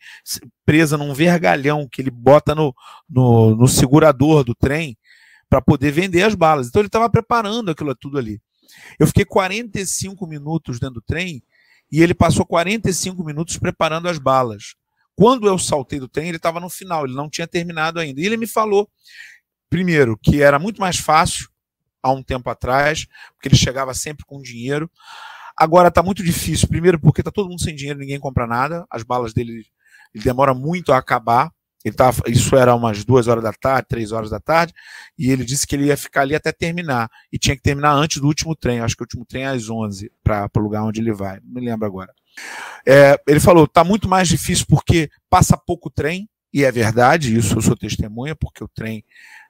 presa 0.65 0.97
num 0.97 1.13
vergalhão 1.13 1.87
que 1.89 2.01
ele 2.01 2.11
bota 2.11 2.53
no, 2.53 2.75
no, 3.09 3.55
no 3.55 3.67
segurador 3.67 4.43
do 4.43 4.55
trem 4.55 4.97
para 5.55 5.61
poder 5.61 5.91
vender 5.91 6.23
as 6.23 6.35
balas. 6.35 6.67
Então 6.67 6.81
ele 6.81 6.87
estava 6.87 7.09
preparando 7.09 7.71
aquilo 7.71 7.95
tudo 7.95 8.17
ali. 8.17 8.41
Eu 8.99 9.07
fiquei 9.07 9.23
45 9.23 10.27
minutos 10.27 10.79
dentro 10.79 10.95
do 10.95 11.01
trem 11.01 11.41
e 11.89 12.01
ele 12.01 12.13
passou 12.13 12.45
45 12.45 13.23
minutos 13.23 13.57
preparando 13.57 14.09
as 14.09 14.17
balas. 14.17 14.75
Quando 15.15 15.47
eu 15.47 15.57
saltei 15.57 15.97
do 15.97 16.09
trem, 16.09 16.27
ele 16.27 16.35
estava 16.35 16.59
no 16.59 16.69
final, 16.69 17.05
ele 17.05 17.15
não 17.15 17.29
tinha 17.29 17.47
terminado 17.47 18.01
ainda. 18.01 18.19
E 18.19 18.25
ele 18.25 18.35
me 18.35 18.47
falou, 18.47 18.89
primeiro, 19.69 20.17
que 20.17 20.41
era 20.41 20.59
muito 20.59 20.81
mais 20.81 20.97
fácil 20.97 21.47
há 22.03 22.11
um 22.11 22.21
tempo 22.21 22.49
atrás, 22.49 23.07
porque 23.33 23.47
ele 23.47 23.55
chegava 23.55 23.93
sempre 23.93 24.25
com 24.25 24.41
dinheiro. 24.41 24.91
Agora 25.57 25.87
está 25.87 26.03
muito 26.03 26.21
difícil, 26.21 26.67
primeiro 26.67 26.99
porque 26.99 27.21
está 27.21 27.31
todo 27.31 27.47
mundo 27.47 27.61
sem 27.61 27.73
dinheiro, 27.73 27.97
ninguém 27.97 28.19
compra 28.19 28.45
nada, 28.45 28.85
as 28.89 29.03
balas 29.03 29.33
dele 29.33 29.65
ele 30.13 30.23
demora 30.23 30.53
muito 30.53 30.91
a 30.91 30.97
acabar. 30.97 31.49
Ele 31.85 31.95
tava, 31.95 32.23
isso 32.25 32.55
era 32.55 32.73
umas 32.73 33.05
duas 33.05 33.27
horas 33.27 33.43
da 33.43 33.53
tarde, 33.53 33.87
três 33.87 34.11
horas 34.11 34.31
da 34.31 34.39
tarde, 34.39 34.73
e 35.17 35.29
ele 35.29 35.45
disse 35.45 35.67
que 35.67 35.75
ele 35.75 35.85
ia 35.85 35.95
ficar 35.95 36.21
ali 36.21 36.33
até 36.33 36.51
terminar. 36.51 37.07
E 37.31 37.37
tinha 37.37 37.55
que 37.55 37.61
terminar 37.61 37.93
antes 37.93 38.19
do 38.19 38.25
último 38.25 38.55
trem. 38.55 38.79
Acho 38.79 38.95
que 38.95 39.03
o 39.03 39.05
último 39.05 39.23
trem 39.23 39.43
é 39.43 39.49
às 39.49 39.69
11 39.69 40.11
para 40.23 40.49
o 40.57 40.59
lugar 40.59 40.83
onde 40.83 40.99
ele 40.99 41.13
vai. 41.13 41.39
Não 41.43 41.61
me 41.61 41.61
lembro 41.61 41.85
agora. 41.85 42.11
É, 42.87 43.21
ele 43.27 43.39
falou: 43.39 43.65
está 43.65 43.83
muito 43.83 44.09
mais 44.09 44.27
difícil 44.27 44.65
porque 44.67 45.11
passa 45.29 45.55
pouco 45.55 45.91
trem, 45.91 46.27
e 46.51 46.63
é 46.63 46.71
verdade, 46.71 47.37
isso 47.37 47.55
eu 47.55 47.61
sou 47.61 47.77
testemunha, 47.77 48.35
porque 48.35 48.63
o 48.63 48.67
trem 48.67 49.05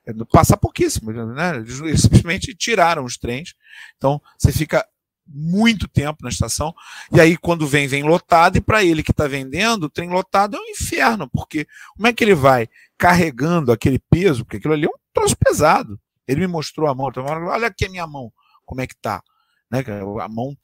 é, 0.06 0.14
passa 0.32 0.58
pouquíssimo, 0.58 1.12
né? 1.12 1.56
Eles 1.58 2.02
simplesmente 2.02 2.54
tiraram 2.54 3.06
os 3.06 3.18
trens. 3.18 3.54
Então 3.96 4.22
você 4.38 4.52
fica 4.52 4.86
muito 5.28 5.88
tempo 5.88 6.24
na 6.24 6.30
estação. 6.30 6.74
E 7.12 7.20
aí, 7.20 7.38
quando 7.38 7.68
vem, 7.68 7.88
vem 7.88 8.04
lotado, 8.04 8.58
e 8.58 8.62
para 8.62 8.84
ele 8.84 9.04
que 9.04 9.12
está 9.12 9.28
vendendo, 9.28 9.86
o 9.86 9.90
trem 9.90 10.10
lotado 10.10 10.56
é 10.56 10.60
um 10.60 10.70
inferno, 10.70 11.30
porque 11.30 11.68
como 11.96 12.08
é 12.08 12.14
que 12.14 12.24
ele 12.24 12.36
vai 12.36 12.70
carregando 12.98 13.72
aquele 13.72 14.00
peso? 14.00 14.46
Porque 14.46 14.58
aquilo 14.58 14.74
ali 14.74 14.86
é 14.86 14.90
um 14.90 15.00
troço 15.14 15.36
pesado. 15.36 16.00
Ele 16.28 16.42
me 16.42 16.48
mostrou 16.48 16.90
a 16.90 16.96
mão, 16.96 17.12
olha 17.18 17.68
aqui 17.68 17.86
a 17.86 17.90
minha 17.90 18.08
mão, 18.08 18.32
como 18.66 18.82
é 18.82 18.88
que 18.88 18.96
tá. 18.96 19.22
Né? 19.70 19.84
A 20.22 20.28
mão 20.28 20.56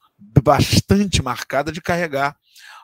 bastante 0.42 1.22
marcada 1.22 1.72
de 1.72 1.80
carregar 1.80 2.36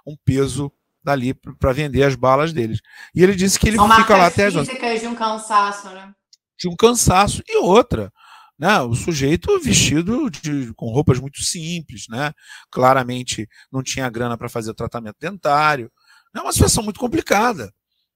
um 0.06 0.16
peso 0.24 0.72
dali 1.02 1.34
para 1.34 1.72
vender 1.72 2.02
as 2.02 2.14
balas 2.14 2.52
deles. 2.52 2.80
E 3.14 3.22
ele 3.22 3.34
disse 3.34 3.58
que 3.58 3.68
ele 3.68 3.76
São 3.76 3.90
fica 3.90 4.16
lá 4.16 4.26
até 4.26 4.50
físicas 4.50 5.00
de 5.00 5.06
um 5.06 5.14
cansaço, 5.14 5.88
né? 5.90 6.12
De 6.58 6.68
um 6.68 6.76
cansaço. 6.76 7.42
E 7.46 7.56
outra, 7.58 8.12
né? 8.58 8.80
O 8.80 8.94
sujeito 8.94 9.58
vestido 9.60 10.28
de, 10.30 10.72
com 10.74 10.90
roupas 10.90 11.20
muito 11.20 11.42
simples, 11.42 12.06
né? 12.08 12.32
Claramente 12.70 13.48
não 13.70 13.82
tinha 13.82 14.10
grana 14.10 14.36
para 14.36 14.48
fazer 14.48 14.70
o 14.70 14.74
tratamento 14.74 15.16
dentário. 15.20 15.90
É 16.34 16.40
uma 16.40 16.52
situação 16.52 16.82
muito 16.82 16.98
complicada, 16.98 17.72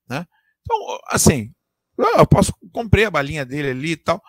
né? 0.08 0.26
Então, 0.62 0.98
assim, 1.08 1.52
eu 1.98 2.26
posso 2.26 2.52
comprei 2.72 3.04
a 3.04 3.10
balinha 3.10 3.44
dele 3.44 3.70
ali 3.70 3.92
e 3.92 3.96
tal. 3.96 4.16
O 4.16 4.22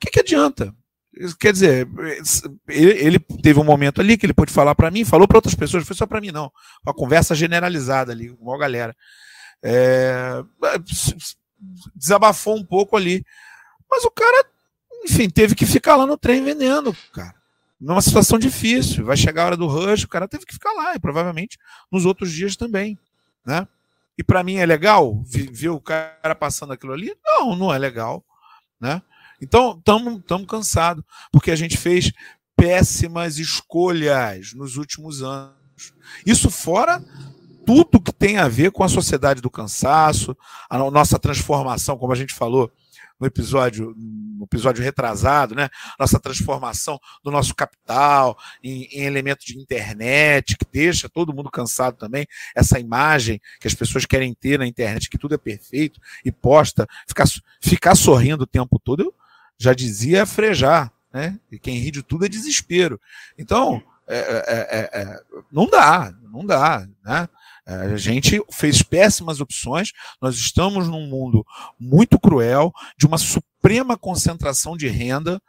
que, 0.00 0.10
que, 0.10 0.20
adianta? 0.20 0.74
Quer 1.40 1.52
dizer, 1.52 1.88
ele, 2.68 3.18
teve 3.42 3.58
um 3.58 3.64
momento 3.64 4.00
ali 4.00 4.18
que 4.18 4.26
ele 4.26 4.34
pôde 4.34 4.52
falar 4.52 4.74
para 4.74 4.90
mim, 4.90 5.04
falou 5.04 5.26
para 5.26 5.38
outras 5.38 5.54
pessoas, 5.54 5.86
foi 5.86 5.96
só 5.96 6.06
para 6.06 6.20
mim 6.20 6.30
não, 6.30 6.50
uma 6.84 6.92
conversa 6.92 7.34
generalizada 7.34 8.12
ali 8.12 8.28
com 8.36 8.52
a 8.52 8.58
galera. 8.58 8.94
É, 9.62 10.42
desabafou 11.94 12.56
um 12.56 12.64
pouco 12.64 12.96
ali. 12.96 13.24
Mas 13.94 14.04
o 14.04 14.10
cara, 14.10 14.44
enfim, 15.04 15.30
teve 15.30 15.54
que 15.54 15.64
ficar 15.64 15.94
lá 15.94 16.04
no 16.04 16.18
trem 16.18 16.42
vendendo, 16.42 16.96
cara. 17.12 17.36
Numa 17.80 18.02
situação 18.02 18.40
difícil. 18.40 19.04
Vai 19.04 19.16
chegar 19.16 19.44
a 19.44 19.46
hora 19.46 19.56
do 19.56 19.68
rush, 19.68 20.02
o 20.02 20.08
cara 20.08 20.26
teve 20.26 20.44
que 20.44 20.52
ficar 20.52 20.72
lá, 20.72 20.96
e 20.96 20.98
provavelmente 20.98 21.56
nos 21.92 22.04
outros 22.04 22.32
dias 22.32 22.56
também, 22.56 22.98
né? 23.46 23.68
E 24.18 24.24
para 24.24 24.42
mim 24.42 24.56
é 24.56 24.66
legal 24.66 25.22
ver 25.24 25.68
o 25.68 25.80
cara 25.80 26.34
passando 26.34 26.72
aquilo 26.72 26.92
ali? 26.92 27.14
Não, 27.24 27.54
não 27.54 27.72
é 27.72 27.78
legal, 27.78 28.24
né? 28.80 29.00
Então, 29.40 29.78
estamos 29.78 30.46
cansados, 30.48 31.04
porque 31.30 31.52
a 31.52 31.56
gente 31.56 31.76
fez 31.76 32.12
péssimas 32.56 33.38
escolhas 33.38 34.54
nos 34.54 34.76
últimos 34.76 35.22
anos. 35.22 35.54
Isso 36.26 36.50
fora 36.50 37.00
tudo 37.64 38.00
que 38.00 38.12
tem 38.12 38.38
a 38.38 38.48
ver 38.48 38.72
com 38.72 38.82
a 38.82 38.88
sociedade 38.88 39.40
do 39.40 39.50
cansaço, 39.50 40.36
a 40.68 40.78
nossa 40.90 41.18
transformação, 41.18 41.96
como 41.96 42.12
a 42.12 42.16
gente 42.16 42.34
falou 42.34 42.72
no 43.18 43.26
episódio, 43.26 43.94
no 43.96 44.44
episódio 44.44 44.82
retrasado, 44.82 45.54
né? 45.54 45.68
Nossa 45.98 46.18
transformação 46.18 46.98
do 47.22 47.30
nosso 47.30 47.54
capital 47.54 48.36
em, 48.62 48.84
em 48.92 49.04
elementos 49.04 49.44
de 49.46 49.58
internet, 49.58 50.56
que 50.56 50.66
deixa 50.70 51.08
todo 51.08 51.32
mundo 51.32 51.50
cansado 51.50 51.96
também. 51.96 52.26
Essa 52.54 52.78
imagem 52.78 53.40
que 53.60 53.68
as 53.68 53.74
pessoas 53.74 54.04
querem 54.04 54.34
ter 54.34 54.58
na 54.58 54.66
internet, 54.66 55.08
que 55.08 55.18
tudo 55.18 55.34
é 55.34 55.38
perfeito 55.38 56.00
e 56.24 56.32
posta, 56.32 56.86
ficar, 57.06 57.26
ficar 57.60 57.94
sorrindo 57.94 58.44
o 58.44 58.46
tempo 58.46 58.78
todo, 58.78 59.04
eu 59.04 59.14
já 59.58 59.72
dizia 59.72 60.26
frejar, 60.26 60.92
né? 61.12 61.38
E 61.50 61.58
quem 61.58 61.78
ri 61.78 61.90
de 61.90 62.02
tudo 62.02 62.24
é 62.24 62.28
desespero. 62.28 63.00
Então, 63.38 63.82
é, 64.06 64.18
é, 64.18 64.78
é, 64.78 65.02
é 65.02 65.20
não 65.50 65.66
dá, 65.66 66.12
não 66.30 66.44
dá, 66.44 66.86
né? 67.04 67.28
A 67.66 67.96
gente 67.96 68.42
fez 68.50 68.82
péssimas 68.82 69.40
opções, 69.40 69.92
nós 70.20 70.36
estamos 70.36 70.86
num 70.86 71.06
mundo 71.06 71.46
muito 71.80 72.18
cruel, 72.18 72.72
de 72.98 73.06
uma 73.06 73.16
suprema 73.16 73.96
concentração 73.96 74.76
de 74.76 74.86
renda, 74.86 75.40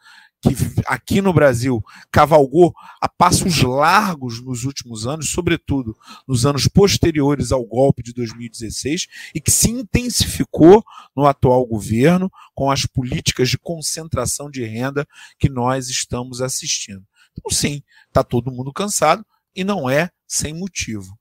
que 0.42 0.56
aqui 0.86 1.22
no 1.22 1.34
Brasil 1.34 1.84
cavalgou 2.12 2.74
a 3.02 3.10
passos 3.10 3.62
largos 3.62 4.42
nos 4.44 4.64
últimos 4.64 5.08
anos, 5.08 5.30
sobretudo 5.30 5.98
nos 6.28 6.46
anos 6.46 6.68
posteriores 6.68 7.52
ao 7.52 7.66
golpe 7.66 8.04
de 8.04 8.14
2016, 8.14 9.08
e 9.34 9.42
que 9.42 9.52
se 9.52 9.72
intensificou 9.72 10.84
no 11.16 11.26
atual 11.26 11.66
governo 11.66 12.32
com 12.54 12.70
as 12.70 12.86
políticas 12.86 13.50
de 13.50 13.58
concentração 13.58 14.50
de 14.50 14.64
renda 14.64 15.08
que 15.40 15.50
nós 15.50 15.90
estamos 15.90 16.42
assistindo. 16.42 17.04
Então, 17.38 17.52
sim, 17.52 17.82
está 18.08 18.24
todo 18.24 18.52
mundo 18.52 18.72
cansado 18.72 19.26
e 19.56 19.64
não 19.64 19.90
é 19.90 20.10
sem 20.28 20.54
motivo. 20.54 21.18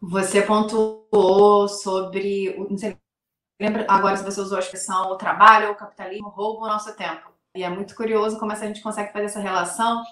Você 0.00 0.42
pontuou 0.42 1.68
sobre. 1.68 2.56
Não 2.70 2.78
sei, 2.78 2.96
lembra 3.60 3.86
agora 3.88 4.16
se 4.16 4.24
você 4.24 4.40
usou 4.40 4.56
a 4.56 4.60
expressão 4.60 5.10
o 5.10 5.16
trabalho, 5.16 5.72
o 5.72 5.76
capitalismo 5.76 6.28
rouba 6.28 6.66
o 6.66 6.68
nosso 6.68 6.94
tempo. 6.96 7.32
E 7.54 7.62
é 7.62 7.68
muito 7.68 7.94
curioso 7.94 8.38
como 8.38 8.52
a 8.52 8.54
gente 8.54 8.82
consegue 8.82 9.12
fazer 9.12 9.26
essa 9.26 9.40
relação. 9.40 10.02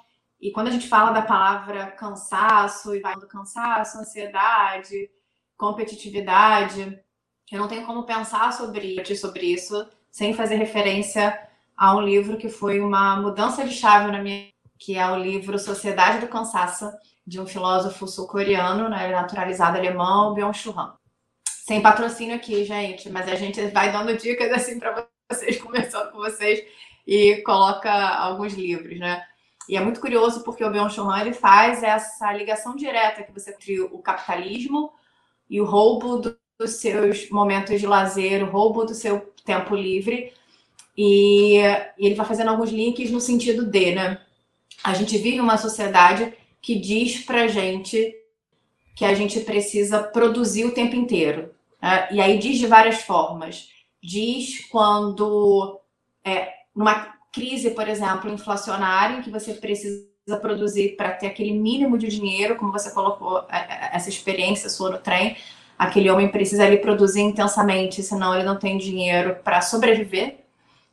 E 0.41 0.51
quando 0.51 0.69
a 0.69 0.71
gente 0.71 0.89
fala 0.89 1.13
da 1.13 1.23
palavra 1.23 1.93
cansaço, 1.93 2.95
e 2.95 3.01
vai 3.01 3.15
do 3.15 3.27
cansaço, 3.27 3.99
ansiedade, 3.99 5.11
competitividade, 5.57 7.01
eu 7.51 7.61
não 7.61 7.69
tenho 7.69 7.87
como 7.87 8.05
pensar 8.05 8.53
sobre, 8.53 9.03
sobre 9.17 9.47
isso 9.47 9.89
sem 10.11 10.35
fazer 10.35 10.57
referência 10.57 11.39
a 11.77 11.95
um 11.95 12.01
livro 12.01 12.37
que 12.37 12.49
foi 12.49 12.81
uma 12.81 13.17
mudança 13.21 13.65
de 13.65 13.75
chave 13.75 14.11
na 14.11 14.23
minha, 14.23 14.49
que 14.79 14.97
é 14.97 15.07
o 15.11 15.17
livro 15.17 15.59
Sociedade 15.59 16.21
do 16.21 16.29
Cansaço, 16.29 16.91
de 17.27 17.41
um 17.41 17.47
filósofo 17.47 18.07
sul-coreano, 18.07 18.89
né, 18.89 19.09
naturalizado 19.09 19.77
alemão, 19.77 20.33
Byung-Chul 20.35 20.79
Han. 20.79 20.95
Sem 21.67 21.83
patrocínio 21.83 22.37
aqui, 22.37 22.65
gente, 22.65 23.11
mas 23.11 23.29
a 23.29 23.35
gente 23.35 23.61
vai 23.69 23.91
dando 23.91 24.17
dicas 24.17 24.53
assim 24.53 24.79
para 24.79 25.09
vocês, 25.31 25.59
conversando 25.61 26.13
com 26.13 26.19
vocês 26.19 26.65
e 27.07 27.43
coloca 27.43 27.93
alguns 27.93 28.55
livros, 28.55 28.99
né? 28.99 29.25
E 29.69 29.77
é 29.77 29.81
muito 29.81 30.01
curioso 30.01 30.45
porque 30.45 30.65
o 30.65 30.71
Byung-Chul 30.71 31.11
Han 31.11 31.21
ele 31.23 31.33
faz 31.33 31.83
essa 31.83 32.33
ligação 32.33 32.77
direta 32.77 33.25
que 33.25 33.33
você 33.33 33.51
entre 33.51 33.81
o 33.81 33.99
capitalismo 33.99 34.93
e 35.51 35.61
o 35.61 35.65
roubo 35.65 36.19
do, 36.19 36.39
dos 36.57 36.73
seus 36.77 37.29
momentos 37.31 37.81
de 37.81 37.87
lazer, 37.87 38.45
o 38.45 38.51
roubo 38.51 38.85
do 38.85 38.95
seu 38.95 39.33
tempo 39.45 39.75
livre. 39.75 40.33
E, 40.97 41.59
e 41.99 42.07
ele 42.07 42.15
vai 42.15 42.25
fazendo 42.25 42.51
alguns 42.51 42.71
links 42.71 43.11
no 43.11 43.21
sentido 43.21 43.67
de, 43.67 43.93
né? 43.93 44.21
A 44.85 44.95
gente 44.95 45.19
vive 45.19 45.41
uma 45.41 45.59
sociedade 45.59 46.33
que 46.67 46.75
diz 46.75 47.21
para 47.21 47.47
gente 47.47 48.13
que 48.97 49.05
a 49.05 49.15
gente 49.15 49.39
precisa 49.39 50.03
produzir 50.03 50.65
o 50.65 50.73
tempo 50.73 50.97
inteiro. 50.97 51.55
Né? 51.81 52.09
E 52.11 52.21
aí 52.21 52.39
diz 52.39 52.59
de 52.59 52.67
várias 52.67 53.03
formas. 53.03 53.69
Diz 54.03 54.67
quando, 54.69 55.81
é, 56.25 56.49
numa 56.75 57.15
crise, 57.33 57.71
por 57.71 57.87
exemplo, 57.87 58.29
inflacionária, 58.29 59.19
em 59.19 59.23
que 59.23 59.31
você 59.31 59.55
precisa 59.55 60.09
produzir 60.41 60.97
para 60.97 61.13
ter 61.13 61.29
aquele 61.29 61.53
mínimo 61.53 61.97
de 61.97 62.09
dinheiro, 62.09 62.57
como 62.57 62.73
você 62.73 62.91
colocou 62.91 63.47
é, 63.49 63.59
é, 63.59 63.91
essa 63.93 64.09
experiência 64.09 64.69
sua 64.69 64.91
no 64.91 64.99
trem, 64.99 65.37
aquele 65.79 66.11
homem 66.11 66.29
precisa 66.33 66.65
ali 66.65 66.79
produzir 66.79 67.21
intensamente, 67.21 68.03
senão 68.03 68.35
ele 68.35 68.43
não 68.43 68.59
tem 68.59 68.77
dinheiro 68.77 69.37
para 69.45 69.61
sobreviver. 69.61 70.41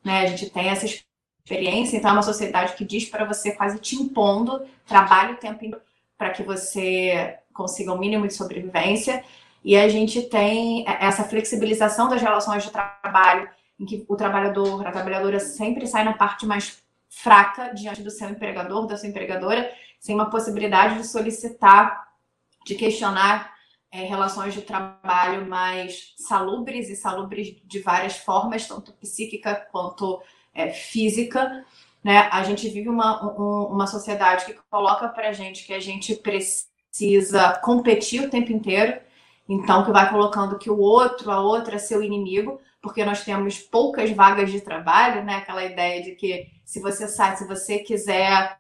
Né? 0.04 0.22
A 0.22 0.28
gente 0.28 0.52
tem 0.52 0.68
essa 0.68 0.86
experiência. 0.86 1.13
Então, 1.50 2.10
é 2.10 2.14
uma 2.14 2.24
sociedade 2.24 2.74
que 2.74 2.86
diz 2.86 3.06
para 3.06 3.26
você, 3.26 3.52
quase 3.52 3.78
te 3.80 3.96
impondo, 3.96 4.66
trabalhe 4.86 5.34
o 5.34 5.38
tempo 5.38 5.76
para 6.18 6.30
que 6.30 6.42
você 6.42 7.38
consiga 7.54 7.92
o 7.92 7.96
um 7.96 8.00
mínimo 8.00 8.26
de 8.28 8.34
sobrevivência. 8.34 9.24
E 9.64 9.76
a 9.76 9.90
gente 9.90 10.22
tem 10.24 10.86
essa 10.88 11.24
flexibilização 11.26 12.08
das 12.08 12.22
relações 12.22 12.64
de 12.64 12.72
trabalho, 12.72 13.50
em 13.78 13.86
que 13.86 14.06
o 14.08 14.16
trabalhador, 14.16 14.88
a 14.88 14.92
trabalhadora 14.92 15.40
sempre 15.40 15.86
sai 15.86 16.06
na 16.06 16.14
parte 16.14 16.46
mais 16.46 16.82
fraca 17.10 17.74
diante 17.74 18.02
do 18.02 18.10
seu 18.10 18.30
empregador, 18.30 18.88
da 18.88 18.98
sua 18.98 19.10
empregadora, 19.10 19.70
sem 20.00 20.16
uma 20.16 20.30
possibilidade 20.30 20.98
de 20.98 21.08
solicitar, 21.08 22.08
de 22.66 22.76
questionar 22.76 23.54
é, 23.92 24.04
relações 24.04 24.54
de 24.54 24.62
trabalho 24.62 25.46
mais 25.48 26.14
salubres 26.18 26.90
e 26.90 26.96
salubres 26.96 27.56
de 27.64 27.80
várias 27.80 28.18
formas, 28.18 28.66
tanto 28.66 28.94
psíquica 28.94 29.68
quanto 29.72 30.22
é, 30.54 30.70
física. 30.70 31.66
Né? 32.04 32.30
A 32.32 32.44
gente 32.44 32.70
vive 32.70 32.90
uma, 32.90 33.40
um, 33.40 33.66
uma 33.74 33.88
sociedade 33.88 34.46
que 34.46 34.54
coloca 34.70 35.08
para 35.08 35.30
a 35.30 35.34
gente 35.34 35.66
que 35.66 35.74
a 35.74 35.80
gente 35.80 36.16
precisa 36.16 37.60
competir 37.62 38.22
o 38.22 38.30
tempo 38.30 38.52
inteiro, 38.52 39.00
então 39.48 39.84
que 39.84 39.92
vai 39.92 40.10
colocando 40.10 40.58
que 40.58 40.70
o 40.70 40.80
outro, 40.80 41.32
a 41.32 41.40
outra 41.40 41.76
é 41.76 41.80
seu 41.80 42.04
inimigo, 42.04 42.60
porque 42.82 43.04
nós 43.06 43.24
temos 43.24 43.60
poucas 43.60 44.12
vagas 44.12 44.52
de 44.52 44.62
trabalho, 44.62 45.24
né? 45.24 45.36
Aquela 45.36 45.64
ideia 45.64 46.04
de 46.04 46.12
que 46.12 46.48
se 46.66 46.82
você 46.82 47.08
sai, 47.08 47.38
se 47.38 47.48
você 47.48 47.80
quiser 47.80 48.58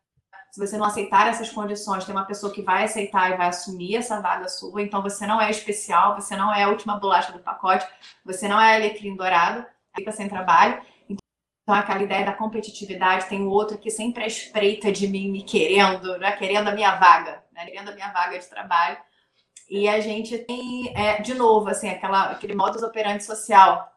se 0.53 0.59
você 0.59 0.77
não 0.77 0.85
aceitar 0.85 1.25
essas 1.25 1.49
condições, 1.49 2.05
tem 2.05 2.13
uma 2.13 2.27
pessoa 2.27 2.53
que 2.53 2.61
vai 2.61 2.83
aceitar 2.83 3.31
e 3.31 3.35
vai 3.35 3.47
assumir 3.47 3.95
essa 3.95 4.21
vaga 4.21 4.47
sua, 4.47 4.83
então 4.83 5.01
você 5.01 5.25
não 5.25 5.41
é 5.41 5.49
especial, 5.49 6.13
você 6.13 6.35
não 6.35 6.53
é 6.53 6.61
a 6.61 6.69
última 6.69 6.99
bolacha 6.99 7.33
do 7.33 7.39
pacote, 7.39 7.87
você 8.23 8.47
não 8.47 8.61
é 8.61 8.75
alecrim 8.75 9.15
dourado, 9.15 9.65
fica 9.95 10.11
sem 10.11 10.29
trabalho. 10.29 10.79
Então, 11.63 11.75
aquela 11.75 12.03
ideia 12.03 12.25
da 12.25 12.33
competitividade, 12.33 13.29
tem 13.29 13.41
o 13.41 13.49
outro 13.49 13.77
que 13.77 13.89
sempre 13.89 14.23
é 14.23 14.27
espreita 14.27 14.91
de 14.91 15.07
mim, 15.07 15.31
me 15.31 15.43
querendo, 15.43 16.17
né? 16.17 16.33
querendo 16.33 16.67
a 16.67 16.73
minha 16.73 16.95
vaga, 16.95 17.41
né? 17.53 17.65
querendo 17.65 17.89
a 17.89 17.93
minha 17.93 18.11
vaga 18.11 18.37
de 18.37 18.45
trabalho. 18.45 18.97
E 19.69 19.87
a 19.87 20.01
gente 20.01 20.37
tem, 20.39 20.91
é, 20.95 21.21
de 21.21 21.33
novo, 21.33 21.69
assim, 21.69 21.89
aquela, 21.89 22.31
aquele 22.31 22.53
modus 22.53 22.83
operandi 22.83 23.23
social, 23.23 23.89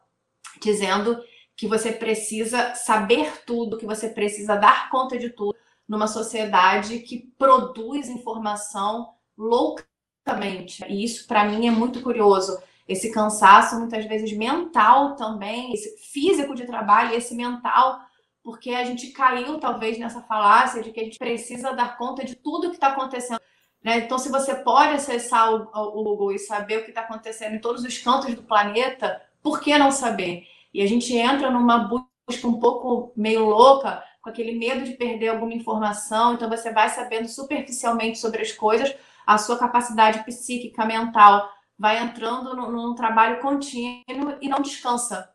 dizendo 0.61 1.21
que 1.57 1.67
você 1.67 1.91
precisa 1.91 2.73
saber 2.73 3.43
tudo, 3.45 3.77
que 3.77 3.85
você 3.85 4.09
precisa 4.09 4.55
dar 4.55 4.89
conta 4.89 5.17
de 5.17 5.29
tudo, 5.29 5.57
numa 5.87 6.07
sociedade 6.07 6.99
que 6.99 7.31
produz 7.37 8.07
informação 8.07 9.13
loucamente. 9.37 10.85
E 10.87 11.03
isso, 11.03 11.27
para 11.27 11.43
mim, 11.43 11.67
é 11.67 11.71
muito 11.71 12.01
curioso. 12.01 12.61
Esse 12.87 13.11
cansaço, 13.11 13.77
muitas 13.77 14.05
vezes 14.05 14.31
mental 14.31 15.15
também, 15.15 15.73
esse 15.73 15.97
físico 15.97 16.55
de 16.55 16.65
trabalho, 16.65 17.13
esse 17.13 17.35
mental, 17.35 17.99
porque 18.41 18.71
a 18.71 18.85
gente 18.85 19.07
caiu, 19.07 19.59
talvez, 19.59 19.99
nessa 19.99 20.21
falácia 20.21 20.81
de 20.81 20.91
que 20.91 20.99
a 20.99 21.03
gente 21.03 21.19
precisa 21.19 21.73
dar 21.73 21.97
conta 21.97 22.23
de 22.23 22.35
tudo 22.35 22.69
que 22.69 22.75
está 22.75 22.87
acontecendo. 22.87 23.41
Né? 23.83 23.97
Então, 23.97 24.17
se 24.17 24.29
você 24.29 24.55
pode 24.55 24.93
acessar 24.93 25.53
o, 25.53 25.69
o 25.73 26.03
Google 26.03 26.31
e 26.31 26.39
saber 26.39 26.77
o 26.77 26.83
que 26.83 26.89
está 26.89 27.01
acontecendo 27.01 27.55
em 27.55 27.59
todos 27.59 27.83
os 27.83 27.97
cantos 27.97 28.33
do 28.33 28.43
planeta, 28.43 29.21
por 29.41 29.59
que 29.59 29.77
não 29.77 29.91
saber? 29.91 30.47
E 30.73 30.81
a 30.81 30.87
gente 30.87 31.15
entra 31.15 31.51
numa 31.51 31.89
busca 32.27 32.47
um 32.47 32.59
pouco 32.59 33.11
meio 33.15 33.45
louca 33.45 34.03
com 34.21 34.29
aquele 34.29 34.57
medo 34.57 34.83
de 34.83 34.93
perder 34.93 35.29
alguma 35.29 35.53
informação, 35.53 36.33
então 36.33 36.49
você 36.49 36.71
vai 36.71 36.89
sabendo 36.89 37.27
superficialmente 37.29 38.19
sobre 38.19 38.41
as 38.41 38.51
coisas, 38.51 38.93
a 39.25 39.37
sua 39.37 39.57
capacidade 39.57 40.23
psíquica, 40.25 40.85
mental, 40.85 41.49
vai 41.77 41.99
entrando 41.99 42.55
num, 42.55 42.71
num 42.71 42.95
trabalho 42.95 43.39
contínuo 43.39 44.37
e 44.41 44.49
não 44.49 44.61
descansa, 44.61 45.31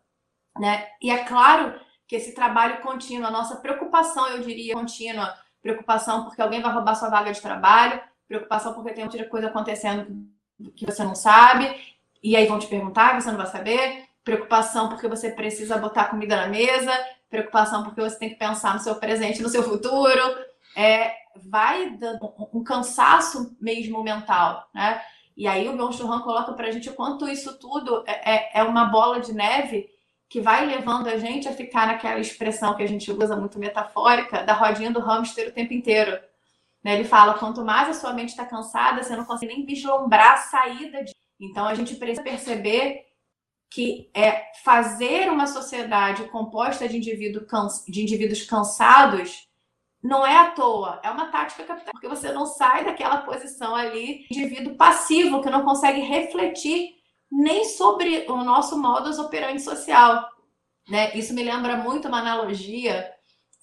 né? 0.58 0.88
E 1.00 1.10
é 1.10 1.24
claro 1.24 1.78
que 2.06 2.16
esse 2.16 2.34
trabalho 2.34 2.80
contínuo, 2.82 3.26
a 3.26 3.30
nossa 3.30 3.56
preocupação, 3.56 4.28
eu 4.28 4.40
diria, 4.42 4.74
contínua, 4.74 5.34
preocupação 5.62 6.24
porque 6.24 6.42
alguém 6.42 6.60
vai 6.60 6.72
roubar 6.72 6.94
sua 6.94 7.08
vaga 7.08 7.32
de 7.32 7.40
trabalho, 7.40 8.00
preocupação 8.26 8.74
porque 8.74 8.92
tem 8.92 9.04
outra 9.04 9.24
coisa 9.28 9.46
acontecendo 9.46 10.26
que 10.76 10.84
você 10.84 11.04
não 11.04 11.14
sabe, 11.14 11.74
e 12.22 12.36
aí 12.36 12.46
vão 12.46 12.58
te 12.58 12.66
perguntar, 12.66 13.20
você 13.20 13.30
não 13.30 13.38
vai 13.38 13.46
saber, 13.46 14.04
preocupação 14.24 14.88
porque 14.88 15.08
você 15.08 15.30
precisa 15.30 15.78
botar 15.78 16.06
comida 16.06 16.36
na 16.36 16.48
mesa, 16.48 16.92
preocupação 17.30 17.82
porque 17.82 18.00
você 18.00 18.18
tem 18.18 18.28
que 18.28 18.36
pensar 18.36 18.74
no 18.74 18.80
seu 18.80 18.94
presente, 18.96 19.42
no 19.42 19.48
seu 19.48 19.62
futuro, 19.62 20.22
é, 20.76 21.14
vai 21.36 21.90
dando 21.90 22.32
um 22.52 22.62
cansaço 22.62 23.56
mesmo 23.60 24.02
mental, 24.02 24.68
né? 24.74 25.00
E 25.36 25.46
aí 25.46 25.68
o 25.68 25.92
Churran 25.92 26.20
coloca 26.20 26.52
para 26.52 26.68
a 26.68 26.70
gente 26.70 26.90
o 26.90 26.94
quanto 26.94 27.28
isso 27.28 27.58
tudo 27.58 28.04
é, 28.06 28.34
é, 28.34 28.50
é 28.60 28.62
uma 28.62 28.86
bola 28.86 29.20
de 29.20 29.32
neve 29.32 29.88
que 30.28 30.40
vai 30.40 30.64
levando 30.64 31.08
a 31.08 31.18
gente 31.18 31.46
a 31.46 31.52
ficar 31.52 31.86
naquela 31.86 32.18
expressão 32.18 32.74
que 32.74 32.82
a 32.82 32.88
gente 32.88 33.10
usa 33.10 33.36
muito 33.36 33.58
metafórica 33.58 34.42
da 34.42 34.54
rodinha 34.54 34.90
do 34.90 35.00
hamster 35.00 35.48
o 35.48 35.52
tempo 35.52 35.74
inteiro. 35.74 36.18
Né? 36.82 36.94
Ele 36.94 37.04
fala, 37.04 37.34
quanto 37.34 37.64
mais 37.64 37.88
a 37.88 37.94
sua 37.94 38.12
mente 38.12 38.30
está 38.30 38.46
cansada, 38.46 39.02
você 39.02 39.14
não 39.14 39.24
consegue 39.24 39.54
nem 39.54 39.66
vislumbrar 39.66 40.32
a 40.32 40.36
saída 40.38 41.04
de... 41.04 41.12
Então 41.38 41.66
a 41.66 41.74
gente 41.74 41.96
precisa 41.96 42.22
perceber 42.22 43.04
que 43.70 44.10
é 44.14 44.52
fazer 44.62 45.30
uma 45.30 45.46
sociedade 45.46 46.24
composta 46.24 46.88
de, 46.88 46.96
indivíduo 46.96 47.46
de 47.88 48.02
indivíduos 48.02 48.42
cansados 48.42 49.48
não 50.02 50.26
é 50.26 50.36
à 50.36 50.50
toa, 50.50 51.00
é 51.02 51.10
uma 51.10 51.30
tática 51.30 51.64
capital, 51.64 51.92
porque 51.92 52.08
você 52.08 52.32
não 52.32 52.44
sai 52.44 52.84
daquela 52.84 53.18
posição 53.18 53.74
ali, 53.74 54.26
indivíduo 54.30 54.74
passivo, 54.76 55.40
que 55.40 55.50
não 55.50 55.64
consegue 55.64 56.00
refletir 56.00 56.96
nem 57.30 57.64
sobre 57.64 58.26
o 58.28 58.42
nosso 58.44 58.78
modus 58.78 59.18
operandi 59.18 59.62
social. 59.62 60.28
Né? 60.88 61.16
Isso 61.16 61.32
me 61.32 61.42
lembra 61.42 61.76
muito 61.76 62.08
uma 62.08 62.18
analogia 62.18 63.12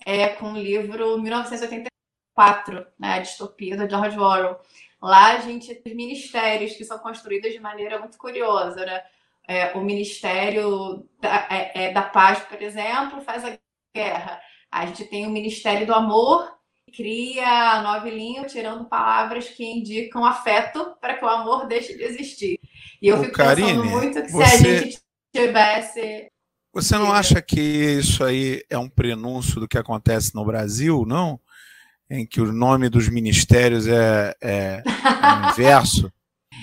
é, 0.05 0.29
com 0.29 0.53
o 0.53 0.57
livro 0.57 1.19
1984, 1.19 2.87
né, 2.97 3.15
a 3.15 3.19
distopia 3.19 3.75
do 3.75 3.89
George 3.89 4.17
Orwell. 4.17 4.59
Lá 5.01 5.33
a 5.33 5.39
gente 5.39 5.75
tem 5.75 5.95
ministérios 5.95 6.73
que 6.73 6.85
são 6.85 6.97
construídos 6.99 7.51
de 7.51 7.59
maneira 7.59 7.99
muito 7.99 8.17
curiosa, 8.17 8.85
né? 8.85 9.03
é, 9.49 9.75
o 9.75 9.81
Ministério 9.81 11.09
da, 11.19 11.47
é, 11.49 11.71
é, 11.73 11.91
da 11.91 12.03
Paz, 12.03 12.37
por 12.41 12.61
exemplo, 12.61 13.19
faz 13.21 13.43
a 13.43 13.57
guerra. 13.95 14.39
A 14.71 14.85
gente 14.85 15.05
tem 15.05 15.25
o 15.25 15.29
Ministério 15.29 15.85
do 15.85 15.93
Amor, 15.93 16.51
que 16.85 16.91
cria 16.91 17.73
a 17.73 17.81
novelinha 17.81 18.45
tirando 18.45 18.85
palavras 18.85 19.49
que 19.49 19.65
indicam 19.65 20.25
afeto 20.25 20.95
para 21.01 21.15
que 21.15 21.25
o 21.25 21.27
amor 21.27 21.67
deixe 21.67 21.95
de 21.95 22.03
existir. 22.03 22.59
E 23.01 23.07
eu 23.07 23.21
fico 23.23 23.35
Karine, 23.35 23.69
pensando 23.69 23.85
muito 23.85 24.21
que 24.21 24.31
você... 24.31 24.57
se 24.57 24.67
a 24.67 24.81
gente 24.81 24.99
tivesse. 25.33 26.31
Você 26.71 26.97
não 26.97 27.11
acha 27.11 27.41
que 27.41 27.59
isso 27.59 28.23
aí 28.23 28.63
é 28.69 28.77
um 28.77 28.89
prenúncio 28.89 29.59
do 29.59 29.67
que 29.67 29.77
acontece 29.77 30.35
no 30.35 30.45
Brasil, 30.45 31.03
não? 31.05 31.39
Em 32.09 32.25
que 32.25 32.41
o 32.41 32.51
nome 32.51 32.89
dos 32.89 33.09
ministérios 33.09 33.87
é, 33.87 34.35
é 34.41 34.83
o 34.85 35.49
inverso 35.49 36.11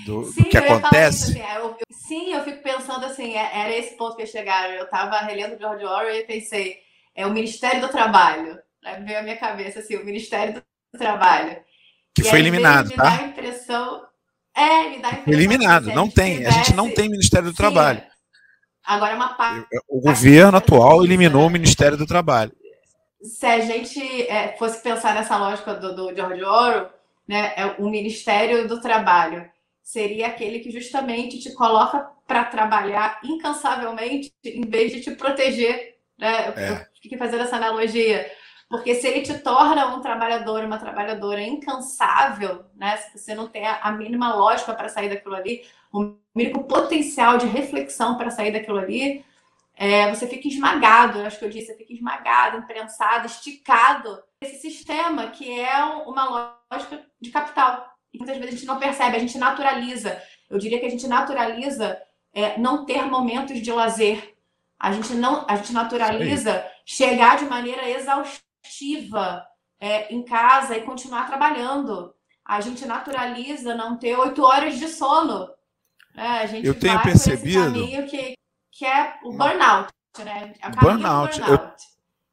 do, 0.05 0.25
Sim, 0.25 0.43
do 0.43 0.49
que 0.49 0.57
acontece? 0.57 1.33
Isso, 1.33 1.43
assim, 1.43 1.57
eu 1.57 1.77
Sim, 2.07 2.33
eu 2.33 2.45
fico 2.45 2.63
pensando 2.63 3.05
assim, 3.05 3.35
é, 3.35 3.51
era 3.53 3.77
esse 3.77 3.97
ponto 3.97 4.15
que 4.15 4.23
eu 4.23 4.27
chegaram. 4.29 4.75
Eu 4.75 4.85
estava 4.85 5.19
relendo 5.19 5.59
George 5.59 5.85
Orwell 5.85 6.21
e 6.21 6.25
pensei, 6.25 6.79
é 7.17 7.27
o 7.27 7.33
Ministério 7.33 7.81
do 7.81 7.89
Trabalho. 7.89 8.59
Né? 8.83 9.03
Veio 9.05 9.19
a 9.19 9.23
minha 9.23 9.37
cabeça 9.37 9.81
assim, 9.81 9.97
o 9.97 10.05
Ministério 10.05 10.55
do 10.55 10.99
Trabalho. 10.99 11.57
Que 12.15 12.23
e 12.23 12.25
foi 12.25 12.39
eliminado, 12.39 12.89
me 12.89 12.97
tá? 12.97 13.03
Dá 13.03 13.11
a 13.11 13.27
impressão, 13.27 14.07
é, 14.55 14.91
me 14.91 14.99
dá 14.99 15.09
a 15.09 15.13
impressão. 15.13 15.33
Eliminado, 15.33 15.87
não 15.87 16.09
tem. 16.09 16.37
Tivesse... 16.37 16.55
A 16.55 16.63
gente 16.63 16.77
não 16.77 16.91
tem 16.91 17.09
Ministério 17.09 17.49
do 17.49 17.57
Sim, 17.57 17.63
Trabalho. 17.63 18.03
Agora 18.85 19.13
é 19.13 19.17
uma 19.17 19.35
parte. 19.35 19.67
O 19.89 20.01
governo 20.01 20.59
atual 20.59 21.05
eliminou 21.05 21.47
o 21.47 21.51
Ministério 21.51 21.97
do 21.97 22.07
Trabalho. 22.07 22.53
Se 23.21 23.45
a 23.45 23.59
gente 23.61 24.01
é, 24.29 24.57
fosse 24.57 24.81
pensar 24.83 25.15
nessa 25.15 25.37
lógica 25.37 25.75
do, 25.75 25.95
do 25.95 26.15
George 26.15 26.45
Orwell, 26.45 26.91
né, 27.27 27.53
é 27.57 27.75
o 27.79 27.91
Ministério 27.91 28.69
do 28.69 28.81
Trabalho 28.81 29.51
seria 29.87 30.27
aquele 30.27 30.59
que 30.59 30.71
justamente 30.71 31.39
te 31.39 31.53
coloca 31.53 32.11
para 32.27 32.45
trabalhar 32.45 33.21
incansavelmente 33.23 34.35
em 34.45 34.63
vez 34.63 34.93
de 34.93 35.01
te 35.01 35.13
proteger. 35.13 35.96
Né? 36.19 36.53
É. 36.57 36.71
Eu 36.73 36.87
fiquei 37.01 37.19
fazendo 37.19 37.43
essa 37.43 37.57
analogia. 37.57 38.31
Porque 38.69 38.95
se 38.97 39.07
ele 39.07 39.23
te 39.23 39.39
torna 39.39 39.95
um 39.95 40.01
trabalhador, 40.01 40.65
uma 40.65 40.79
trabalhadora 40.79 41.41
incansável, 41.41 42.65
né? 42.75 42.97
Se 42.97 43.17
você 43.17 43.35
não 43.35 43.47
tem 43.47 43.65
a 43.65 43.93
mínima 43.93 44.35
lógica 44.35 44.75
para 44.75 44.89
sair 44.89 45.09
daquilo 45.09 45.37
ali, 45.37 45.65
o 45.93 46.17
mínimo 46.35 46.65
potencial 46.65 47.39
de 47.39 47.47
reflexão 47.47 48.17
para 48.17 48.31
sair 48.31 48.51
daquilo 48.51 48.79
ali, 48.79 49.25
é, 49.77 50.13
você 50.13 50.27
fica 50.27 50.49
esmagado, 50.49 51.21
acho 51.21 51.39
que 51.39 51.45
eu 51.45 51.51
disse, 51.51 51.67
você 51.67 51.77
fica 51.77 51.93
esmagado, 51.93 52.57
imprensado, 52.57 53.27
esticado. 53.27 54.21
Esse 54.41 54.57
sistema 54.57 55.29
que 55.29 55.49
é 55.49 55.85
uma 55.85 56.59
lógica 56.71 57.07
de 57.21 57.31
capital 57.31 57.97
muitas 58.19 58.37
vezes 58.37 58.55
a 58.55 58.57
gente 58.57 58.67
não 58.67 58.79
percebe, 58.79 59.17
a 59.17 59.21
gente 59.21 59.39
naturaliza. 59.39 60.21
Eu 60.49 60.59
diria 60.59 60.81
que 60.81 60.87
a 60.87 60.91
gente 60.91 61.07
naturaliza 61.07 62.01
é, 62.33 62.59
não 62.59 62.85
ter 62.85 63.05
momentos 63.05 63.61
de 63.61 63.73
lazer. 63.73 64.36
A 64.79 64.93
gente 64.93 65.15
não, 65.15 65.45
a 65.49 65.57
gente 65.57 65.73
naturaliza 65.73 66.61
Sim. 66.61 66.69
chegar 66.85 67.39
de 67.39 67.47
maneira 67.47 67.89
exaustiva 67.89 69.47
é, 69.81 70.13
em 70.15 70.23
casa 70.25 70.77
e 70.77 70.83
continuar 70.83 71.27
trabalhando. 71.27 72.15
A 72.45 72.61
gente 72.61 72.87
naturaliza 72.87 73.75
não 73.75 73.97
ter 73.97 74.17
oito 74.17 74.43
horas 74.43 74.79
de 74.79 74.89
sono. 74.89 75.49
É, 76.17 76.27
a 76.27 76.47
gente 76.47 76.67
eu 76.67 76.79
tenho 76.79 77.01
percebido 77.03 77.75
que, 78.09 78.35
que 78.73 78.87
é 78.87 79.19
o 79.25 79.33
burnout, 79.33 79.93
né? 80.19 80.55
É 80.61 80.69
o 80.69 80.71
burnout. 80.73 81.41
burnout. 81.41 81.83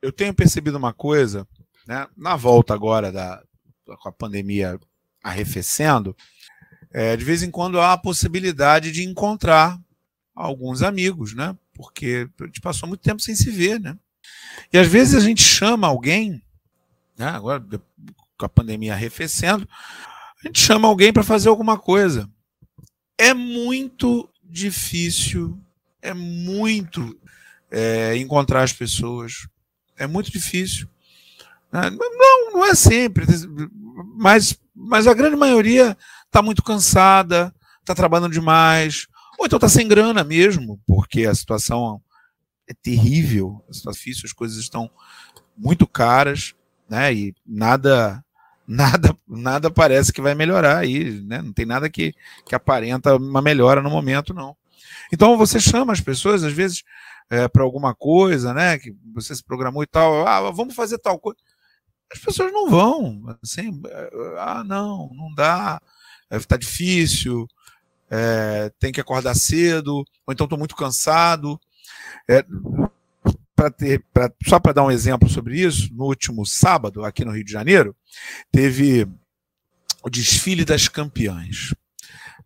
Eu, 0.02 0.10
eu 0.10 0.12
tenho 0.12 0.34
percebido 0.34 0.78
uma 0.78 0.94
coisa, 0.94 1.48
né? 1.88 2.08
Na 2.16 2.36
volta 2.36 2.74
agora 2.74 3.12
da 3.12 3.42
com 3.86 4.10
a 4.10 4.14
pandemia 4.14 4.80
arrefecendo, 5.22 6.16
é, 6.92 7.18
de 7.18 7.26
vez 7.26 7.44
em 7.44 7.52
quando 7.52 7.80
há 7.80 7.94
a 7.94 7.98
possibilidade 7.98 8.92
de 8.92 9.04
encontrar 9.04 9.78
alguns 10.36 10.82
amigos, 10.82 11.34
né? 11.34 11.58
Porque 11.74 12.28
a 12.40 12.46
gente 12.46 12.62
passou 12.62 12.88
muito 12.88 13.02
tempo 13.02 13.22
sem 13.22 13.36
se 13.36 13.50
ver, 13.50 13.80
né? 13.80 13.98
E 14.72 14.78
às 14.78 14.88
vezes 14.88 15.16
a 15.16 15.20
gente 15.20 15.44
chama 15.44 15.88
alguém, 15.88 16.42
né? 17.18 17.28
Agora 17.28 17.64
com 18.38 18.46
a 18.46 18.50
pandemia 18.50 18.94
arrefecendo, 18.94 19.68
a 20.44 20.48
gente 20.48 20.60
chama 20.60 20.88
alguém 20.88 21.14
para 21.14 21.24
fazer 21.24 21.50
alguma 21.50 21.78
coisa. 21.78 22.30
é 23.18 23.34
muito 23.34 24.30
difícil, 24.44 25.58
é 26.02 26.14
muito 26.14 27.18
é, 27.72 28.16
encontrar 28.18 28.64
as 28.64 28.74
pessoas. 28.74 29.48
É 29.98 30.06
muito 30.06 30.32
difícil. 30.32 30.88
Né? 31.72 31.90
Não, 31.90 32.52
não 32.54 32.66
é 32.66 32.76
sempre, 32.76 33.26
mas, 34.16 34.60
mas 34.76 35.08
a 35.08 35.14
grande 35.14 35.36
maioria 35.36 35.98
está 36.26 36.42
muito 36.42 36.62
cansada, 36.62 37.54
está 37.80 37.96
trabalhando 37.96 38.34
demais, 38.34 39.08
ou 39.44 39.46
então 39.46 39.58
está 39.58 39.68
sem 39.68 39.88
grana 39.88 40.24
mesmo, 40.24 40.80
porque 40.88 41.26
a 41.26 41.36
situação 41.36 42.02
é 42.66 42.74
terrível, 42.74 43.62
está 43.70 43.92
difícil, 43.92 44.24
as 44.26 44.32
coisas 44.32 44.58
estão 44.58 44.90
muito 45.58 45.86
caras, 45.86 46.56
né? 46.90 47.14
E 47.14 47.36
nada 47.46 48.24
nada 48.66 49.18
nada 49.28 49.70
parece 49.70 50.14
que 50.14 50.22
vai 50.22 50.34
melhorar 50.34 50.78
aí, 50.78 51.22
né? 51.26 51.42
Não 51.42 51.52
tem 51.52 51.66
nada 51.66 51.90
que, 51.90 52.14
que 52.46 52.56
aparenta 52.56 53.18
uma 53.18 53.42
melhora 53.42 53.82
no 53.82 53.90
momento, 53.90 54.34
não. 54.34 54.56
Então 55.12 55.38
você 55.38 55.60
chama 55.60 55.92
as 55.92 56.00
pessoas, 56.00 56.42
às 56.42 56.54
vezes, 56.54 56.82
é, 57.30 57.46
para 57.50 57.64
alguma 57.64 57.94
coisa, 57.94 58.54
né? 58.54 58.78
Que 58.78 58.96
você 59.14 59.36
se 59.36 59.44
programou 59.44 59.84
e 59.84 59.88
tal, 59.88 60.26
ah, 60.26 60.50
vamos 60.52 60.74
fazer 60.74 61.00
tal 61.00 61.20
coisa. 61.20 61.38
As 62.10 62.20
pessoas 62.20 62.54
não 62.54 62.70
vão, 62.70 63.38
assim, 63.44 63.82
ah, 64.38 64.64
não, 64.64 65.10
não 65.14 65.34
dá, 65.36 65.82
está 66.32 66.56
difícil, 66.56 67.46
é, 68.16 68.72
tem 68.80 68.92
que 68.92 69.02
acordar 69.02 69.34
cedo, 69.34 69.96
ou 69.96 70.32
então 70.32 70.46
estou 70.46 70.60
muito 70.60 70.76
cansado. 70.76 71.60
É, 72.30 72.46
pra 73.56 73.72
ter, 73.72 74.06
pra, 74.14 74.32
só 74.48 74.60
para 74.60 74.74
dar 74.74 74.84
um 74.84 74.92
exemplo 74.92 75.28
sobre 75.28 75.60
isso, 75.60 75.92
no 75.92 76.06
último 76.06 76.46
sábado, 76.46 77.04
aqui 77.04 77.26
no 77.26 77.32
Rio 77.32 77.44
de 77.44 77.52
Janeiro, 77.52 77.96
teve 78.52 79.08
o 80.04 80.12
desfile 80.12 80.64
das 80.64 80.88
campeãs. 80.88 81.74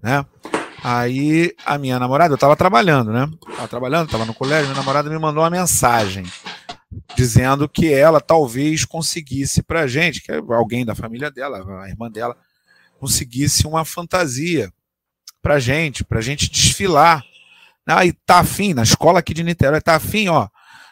Né? 0.01 0.25
Aí 0.81 1.53
a 1.65 1.77
minha 1.77 1.99
namorada, 1.99 2.31
eu 2.31 2.35
estava 2.35 2.55
trabalhando, 2.55 3.11
né? 3.11 3.29
Estava 3.49 3.67
trabalhando, 3.67 4.05
estava 4.05 4.25
no 4.25 4.33
colégio, 4.33 4.67
minha 4.67 4.79
namorada 4.79 5.09
me 5.09 5.19
mandou 5.19 5.43
uma 5.43 5.49
mensagem 5.49 6.23
dizendo 7.13 7.67
que 7.67 7.91
ela 7.91 8.21
talvez 8.21 8.85
conseguisse 8.85 9.61
para 9.61 9.85
gente, 9.85 10.21
que 10.21 10.31
alguém 10.31 10.85
da 10.85 10.95
família 10.95 11.29
dela, 11.29 11.83
a 11.83 11.89
irmã 11.89 12.09
dela, 12.09 12.37
conseguisse 12.99 13.67
uma 13.67 13.83
fantasia 13.83 14.71
para 15.41 15.59
gente, 15.59 16.03
para 16.03 16.21
gente 16.21 16.49
desfilar. 16.49 17.23
Ah, 17.85 18.01
tá 18.25 18.39
afim, 18.39 18.73
na 18.73 18.83
escola 18.83 19.19
aqui 19.19 19.33
de 19.33 19.43
Niterói, 19.43 19.79
tá 19.79 19.95
afim, 19.95 20.27
ó, 20.27 20.49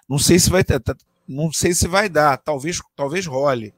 não 0.08 0.18
sei 0.18 0.40
se 0.40 0.50
vai 0.50 0.64
ter, 0.64 0.80
tá, 0.80 0.96
não 1.28 1.52
sei 1.52 1.74
se 1.74 1.90
vai 1.90 2.08
dar, 2.08 2.38
talvez, 2.38 2.80
talvez 2.96 3.26
role. 3.26 3.74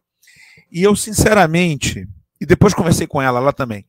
E 0.72 0.84
eu, 0.84 0.96
sinceramente, 0.96 2.08
e 2.40 2.46
depois 2.46 2.76
conversei 2.76 3.08
com 3.08 3.20
ela 3.20 3.40
lá 3.40 3.52
também, 3.52 3.86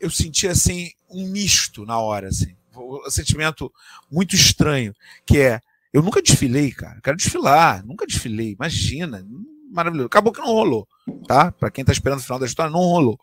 eu 0.00 0.10
senti 0.10 0.48
assim 0.48 0.90
um 1.08 1.28
misto 1.28 1.84
na 1.86 1.98
hora, 1.98 2.28
assim, 2.28 2.56
um 2.74 3.10
sentimento 3.10 3.72
muito 4.10 4.34
estranho, 4.34 4.92
que 5.24 5.38
é, 5.38 5.60
eu 5.92 6.02
nunca 6.02 6.20
desfilei, 6.20 6.72
cara, 6.72 7.00
quero 7.00 7.16
desfilar, 7.16 7.84
nunca 7.86 8.06
desfilei, 8.06 8.52
imagina, 8.52 9.24
maravilhoso. 9.70 10.06
Acabou 10.06 10.32
que 10.32 10.40
não 10.40 10.48
rolou, 10.48 10.86
tá? 11.26 11.52
Para 11.52 11.70
quem 11.70 11.84
tá 11.84 11.92
esperando 11.92 12.18
o 12.18 12.22
final 12.22 12.38
da 12.38 12.46
história, 12.46 12.72
não 12.72 12.80
rolou. 12.80 13.18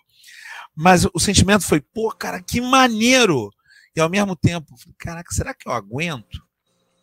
Mas 0.75 1.05
o 1.13 1.19
sentimento 1.19 1.63
foi, 1.65 1.79
pô, 1.79 2.11
cara, 2.11 2.41
que 2.41 2.59
maneiro! 2.59 3.49
E 3.95 4.01
ao 4.01 4.09
mesmo 4.09 4.35
tempo, 4.35 4.75
caraca, 4.97 5.33
será 5.33 5.53
que 5.53 5.67
eu 5.67 5.71
aguento? 5.71 6.43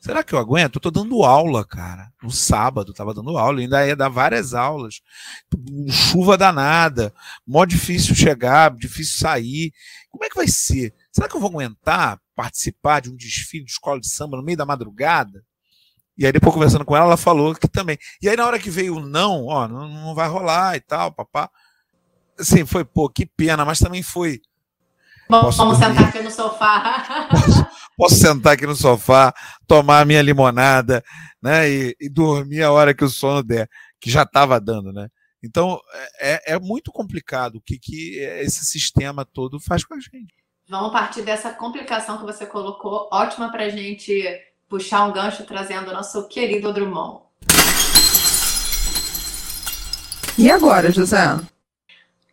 Será 0.03 0.25
que 0.25 0.35
eu 0.35 0.39
aguento? 0.39 0.77
Eu 0.77 0.81
tô 0.81 0.91
dando 0.91 1.23
aula, 1.23 1.65
cara. 1.65 2.13
No 2.21 2.31
sábado, 2.31 2.93
tava 2.93 3.15
dando 3.15 3.39
aula, 3.39 3.61
ainda 3.61 3.87
ia 3.87 3.95
dar 3.95 4.09
várias 4.09 4.53
aulas. 4.53 5.01
Chuva 5.89 6.37
danada, 6.37 7.15
mó 7.47 7.65
difícil 7.65 8.13
chegar, 8.15 8.75
difícil 8.75 9.21
sair. 9.21 9.73
Como 10.11 10.25
é 10.25 10.29
que 10.29 10.35
vai 10.35 10.49
ser? 10.49 10.93
Será 11.13 11.29
que 11.29 11.37
eu 11.37 11.41
vou 11.41 11.49
aguentar 11.51 12.21
participar 12.35 13.01
de 13.01 13.11
um 13.11 13.17
desfile 13.17 13.65
de 13.65 13.71
escola 13.71 14.01
de 14.01 14.09
samba 14.09 14.37
no 14.37 14.43
meio 14.43 14.59
da 14.59 14.67
madrugada? 14.67 15.41
E 16.19 16.27
aí, 16.27 16.33
depois 16.33 16.53
conversando 16.53 16.85
com 16.85 16.97
ela, 16.97 17.07
ela 17.07 17.17
falou 17.17 17.55
que 17.55 17.69
também. 17.69 17.97
E 18.21 18.29
aí, 18.29 18.37
na 18.37 18.45
hora 18.45 18.59
que 18.59 18.71
veio 18.71 18.97
o 18.97 19.07
não, 19.07 19.47
ó, 19.47 19.69
não, 19.69 19.89
não 19.89 20.15
vai 20.17 20.29
rolar 20.29 20.77
e 20.77 20.81
tal, 20.81 21.13
papá. 21.13 21.49
Assim, 22.43 22.67
foi, 22.67 22.85
pô, 22.85 23.09
que 23.09 23.25
pena, 23.25 23.65
mas 23.65 23.79
também 23.79 24.03
foi 24.03 24.41
Vamos 25.41 25.79
sentar 25.79 26.09
aqui 26.09 26.21
no 26.21 26.31
sofá. 26.31 27.29
Posso, 27.31 27.67
posso, 27.97 28.15
sentar 28.17 28.53
aqui 28.53 28.67
no 28.67 28.77
sofá, 28.77 29.33
tomar 29.67 30.01
a 30.01 30.05
minha 30.05 30.21
limonada, 30.21 31.03
né? 31.43 31.71
E, 31.71 31.97
e 32.01 32.09
dormir 32.09 32.63
a 32.63 32.71
hora 32.71 32.93
que 32.93 33.05
o 33.05 33.09
sono 33.09 33.43
der, 33.43 33.69
que 33.99 34.11
já 34.11 34.23
estava 34.25 34.61
dando, 34.61 34.93
né? 34.93 35.09
Então 35.43 35.81
é, 36.21 36.55
é 36.55 36.59
muito 36.59 36.93
complicado 36.93 37.57
o 37.57 37.61
que, 37.61 37.79
que 37.79 38.19
esse 38.19 38.65
sistema 38.65 39.25
todo 39.25 39.59
faz 39.59 39.85
com 39.85 39.95
a 39.95 39.99
gente. 39.99 40.35
Vamos 40.69 40.93
partir 40.93 41.23
dessa 41.23 41.51
complicação 41.51 42.19
que 42.19 42.25
você 42.25 42.47
colocou, 42.47 43.09
ótima 43.13 43.51
para 43.51 43.65
a 43.65 43.69
gente 43.69 44.23
puxar 44.69 45.05
um 45.05 45.13
gancho 45.13 45.45
trazendo 45.45 45.91
o 45.91 45.95
nosso 45.95 46.29
querido 46.29 46.73
Drummond. 46.73 47.23
E 50.39 50.51
agora, 50.51 50.91
José? 50.91 51.41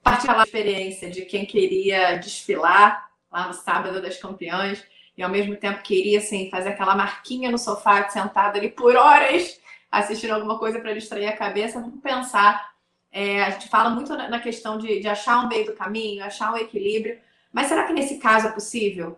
Partilhar 0.04 0.40
a 0.40 0.44
experiência 0.44 1.10
de 1.10 1.24
quem 1.24 1.46
queria 1.46 2.16
desfilar 2.16 3.10
lá 3.32 3.48
no 3.48 3.54
sábado 3.54 4.02
das 4.02 4.18
campeãs 4.18 4.84
e 5.18 5.24
ao 5.24 5.30
mesmo 5.30 5.56
tempo 5.56 5.82
queria 5.82 6.20
assim 6.20 6.50
fazer 6.50 6.70
aquela 6.70 6.96
marquinha 6.96 7.52
no 7.52 7.58
sofá 7.58 8.08
sentado 8.10 8.58
ali 8.58 8.70
por 8.70 8.96
horas 8.96 9.60
assistindo 9.92 10.32
alguma 10.32 10.60
coisa 10.60 10.80
para 10.80 10.94
distrair 10.94 11.28
a 11.28 11.36
cabeça, 11.36 11.80
vamos 11.80 12.02
pensar. 12.02 12.74
É, 13.12 13.44
a 13.44 13.50
gente 13.50 13.70
fala 13.70 13.90
muito 13.90 14.16
na 14.16 14.40
questão 14.40 14.78
de, 14.78 15.00
de 15.00 15.08
achar 15.08 15.44
um 15.44 15.48
meio 15.48 15.66
do 15.66 15.74
caminho, 15.74 16.24
achar 16.24 16.54
um 16.54 16.58
equilíbrio, 16.58 17.18
mas 17.52 17.68
será 17.68 17.86
que 17.86 17.94
nesse 17.94 18.18
caso 18.18 18.48
é 18.48 18.52
possível? 18.52 19.18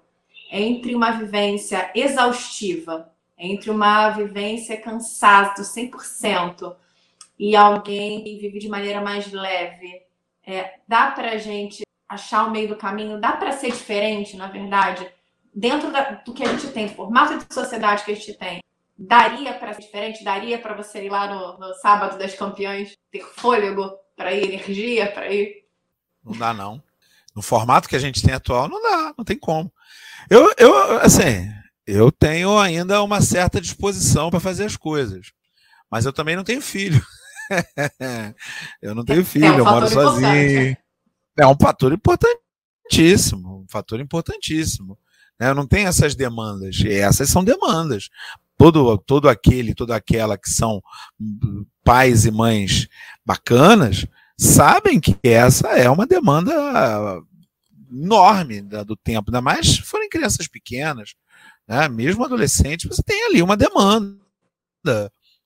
Entre 0.49 0.95
uma 0.95 1.11
vivência 1.11 1.91
exaustiva, 1.93 3.11
entre 3.37 3.69
uma 3.69 4.09
vivência 4.11 4.79
cansada, 4.79 5.61
100%, 5.61 6.75
e 7.37 7.55
alguém 7.55 8.23
que 8.23 8.37
vive 8.37 8.59
de 8.59 8.69
maneira 8.69 9.01
mais 9.01 9.31
leve, 9.31 10.01
é, 10.45 10.75
dá 10.87 11.11
para 11.11 11.31
a 11.31 11.37
gente 11.37 11.83
achar 12.07 12.45
o 12.45 12.51
meio 12.51 12.67
do 12.67 12.75
caminho, 12.75 13.19
dá 13.19 13.33
para 13.33 13.51
ser 13.51 13.71
diferente, 13.71 14.35
na 14.35 14.47
verdade, 14.47 15.09
dentro 15.53 15.91
da, 15.91 16.11
do 16.11 16.33
que 16.33 16.43
a 16.43 16.47
gente 16.47 16.67
tem, 16.69 16.87
do 16.87 16.95
formato 16.95 17.37
de 17.37 17.53
sociedade 17.53 18.03
que 18.03 18.11
a 18.11 18.15
gente 18.15 18.33
tem. 18.33 18.61
Daria 18.97 19.53
para 19.53 19.73
ser 19.73 19.81
diferente? 19.81 20.23
Daria 20.23 20.59
para 20.59 20.75
você 20.75 21.05
ir 21.05 21.09
lá 21.09 21.27
no, 21.27 21.57
no 21.57 21.73
sábado 21.75 22.17
das 22.17 22.35
campeãs, 22.35 22.95
ter 23.11 23.23
fôlego 23.23 23.91
para 24.15 24.33
ir, 24.33 24.43
energia 24.43 25.11
para 25.11 25.31
ir? 25.31 25.65
Não 26.23 26.37
dá, 26.37 26.53
não. 26.53 26.83
No 27.35 27.41
formato 27.41 27.87
que 27.87 27.95
a 27.95 27.99
gente 27.99 28.21
tem 28.21 28.33
atual, 28.33 28.67
não 28.67 28.81
dá, 28.81 29.13
não 29.17 29.25
tem 29.25 29.37
como. 29.37 29.71
Eu, 30.29 30.53
eu 30.57 30.99
assim, 30.99 31.49
eu 31.87 32.11
tenho 32.11 32.59
ainda 32.59 33.01
uma 33.01 33.21
certa 33.21 33.59
disposição 33.59 34.29
para 34.29 34.39
fazer 34.39 34.65
as 34.65 34.77
coisas, 34.77 35.31
mas 35.89 36.05
eu 36.05 36.13
também 36.13 36.35
não 36.35 36.43
tenho 36.43 36.61
filho. 36.61 37.01
eu 38.81 38.95
não 38.95 39.03
tenho 39.03 39.25
filho, 39.25 39.45
é 39.45 39.51
um 39.51 39.57
eu 39.59 39.65
moro 39.65 39.87
sozinho. 39.87 40.77
É 41.37 41.47
um 41.47 41.55
fator 41.59 41.93
importantíssimo, 41.93 43.63
um 43.63 43.65
fator 43.69 43.99
importantíssimo. 43.99 44.97
Né? 45.39 45.49
Eu 45.49 45.55
não 45.55 45.65
tenho 45.65 45.87
essas 45.87 46.15
demandas, 46.15 46.77
e 46.79 46.89
essas 46.89 47.29
são 47.29 47.43
demandas. 47.43 48.09
Todo, 48.57 48.97
todo 48.99 49.27
aquele, 49.27 49.73
toda 49.73 49.95
aquela 49.95 50.37
que 50.37 50.49
são 50.49 50.81
pais 51.83 52.25
e 52.25 52.31
mães 52.31 52.87
bacanas, 53.25 54.05
sabem 54.37 54.99
que 54.99 55.17
essa 55.23 55.69
é 55.69 55.89
uma 55.89 56.05
demanda 56.05 56.53
enorme 57.91 58.61
do 58.61 58.95
tempo, 58.95 59.29
ainda 59.29 59.41
mais 59.41 59.67
se 59.67 59.81
forem 59.81 60.09
crianças 60.09 60.47
pequenas, 60.47 61.13
né? 61.67 61.89
mesmo 61.89 62.23
adolescentes, 62.23 62.87
você 62.87 63.03
tem 63.03 63.25
ali 63.25 63.41
uma 63.41 63.57
demanda 63.57 64.15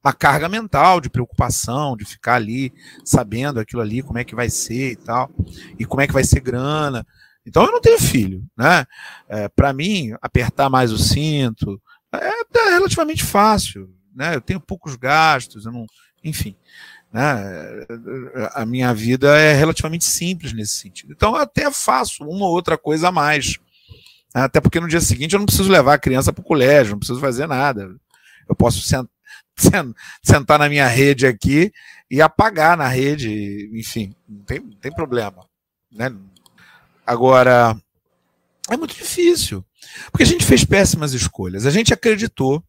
uma 0.06 0.14
carga 0.14 0.48
mental 0.48 1.02
de 1.02 1.10
preocupação, 1.10 1.98
de 1.98 2.06
ficar 2.06 2.36
ali 2.36 2.72
sabendo 3.04 3.60
aquilo 3.60 3.82
ali, 3.82 4.04
como 4.04 4.20
é 4.20 4.24
que 4.24 4.36
vai 4.36 4.52
ser 4.52 4.92
e 4.92 4.96
tal, 4.96 5.32
e 5.80 5.84
como 5.84 6.00
é 6.00 6.06
que 6.06 6.14
vai 6.14 6.24
ser 6.24 6.42
grana. 6.42 7.06
Então 7.44 7.66
eu 7.66 7.72
não 7.72 7.82
tenho 7.82 8.00
filho, 8.00 8.44
né? 8.56 8.86
É, 9.28 9.50
Para 9.50 9.74
mim, 9.74 10.14
apertar 10.22 10.70
mais 10.70 10.92
o 10.92 11.00
cinto 11.00 11.82
é, 12.14 12.70
relativamente 12.70 13.24
fácil, 13.24 13.90
né? 14.16 14.36
Eu 14.36 14.42
tenho 14.42 14.60
poucos 14.60 14.96
gastos, 14.96 15.66
eu 15.66 15.72
não, 15.72 15.88
enfim, 16.24 16.56
né? 17.12 17.88
A 18.54 18.64
minha 18.64 18.94
vida 18.94 19.36
é 19.36 19.54
relativamente 19.54 20.06
simples 20.06 20.54
nesse 20.54 20.78
sentido. 20.78 21.14
Então 21.14 21.36
eu 21.36 21.42
até 21.42 21.72
faço 21.72 22.24
uma 22.24 22.46
ou 22.46 22.52
outra 22.52 22.78
coisa 22.78 23.08
a 23.08 23.12
mais. 23.12 23.58
Né? 24.36 24.44
Até 24.44 24.62
porque 24.62 24.80
no 24.80 24.88
dia 24.88 25.02
seguinte 25.02 25.34
eu 25.34 25.40
não 25.40 25.48
preciso 25.48 25.72
levar 25.72 25.96
a 25.96 26.00
criança 26.00 26.32
para 26.32 26.42
o 26.42 26.46
colégio, 26.46 26.92
não 26.92 27.00
preciso 27.00 27.20
fazer 27.20 27.48
nada. 27.48 27.90
Eu 28.48 28.56
posso 28.56 28.82
sentar 28.82 29.15
na 30.60 30.70
minha 30.70 30.88
rede 30.88 31.26
aqui 31.26 31.72
e 32.10 32.22
apagar 32.22 32.78
na 32.78 32.88
rede, 32.88 33.70
enfim, 33.74 34.16
não 34.28 34.44
tem, 34.44 34.60
não 34.60 34.78
tem 34.78 34.92
problema. 34.92 35.46
Né? 35.92 36.14
Agora, 37.06 37.76
é 38.70 38.78
muito 38.78 38.96
difícil, 38.96 39.64
porque 40.12 40.24
a 40.24 40.28
gente 40.28 40.46
fez 40.46 40.64
péssimas 40.64 41.14
escolhas. 41.14 41.66
A 41.66 41.72
gente 41.72 41.94
acreditou, 41.94 42.64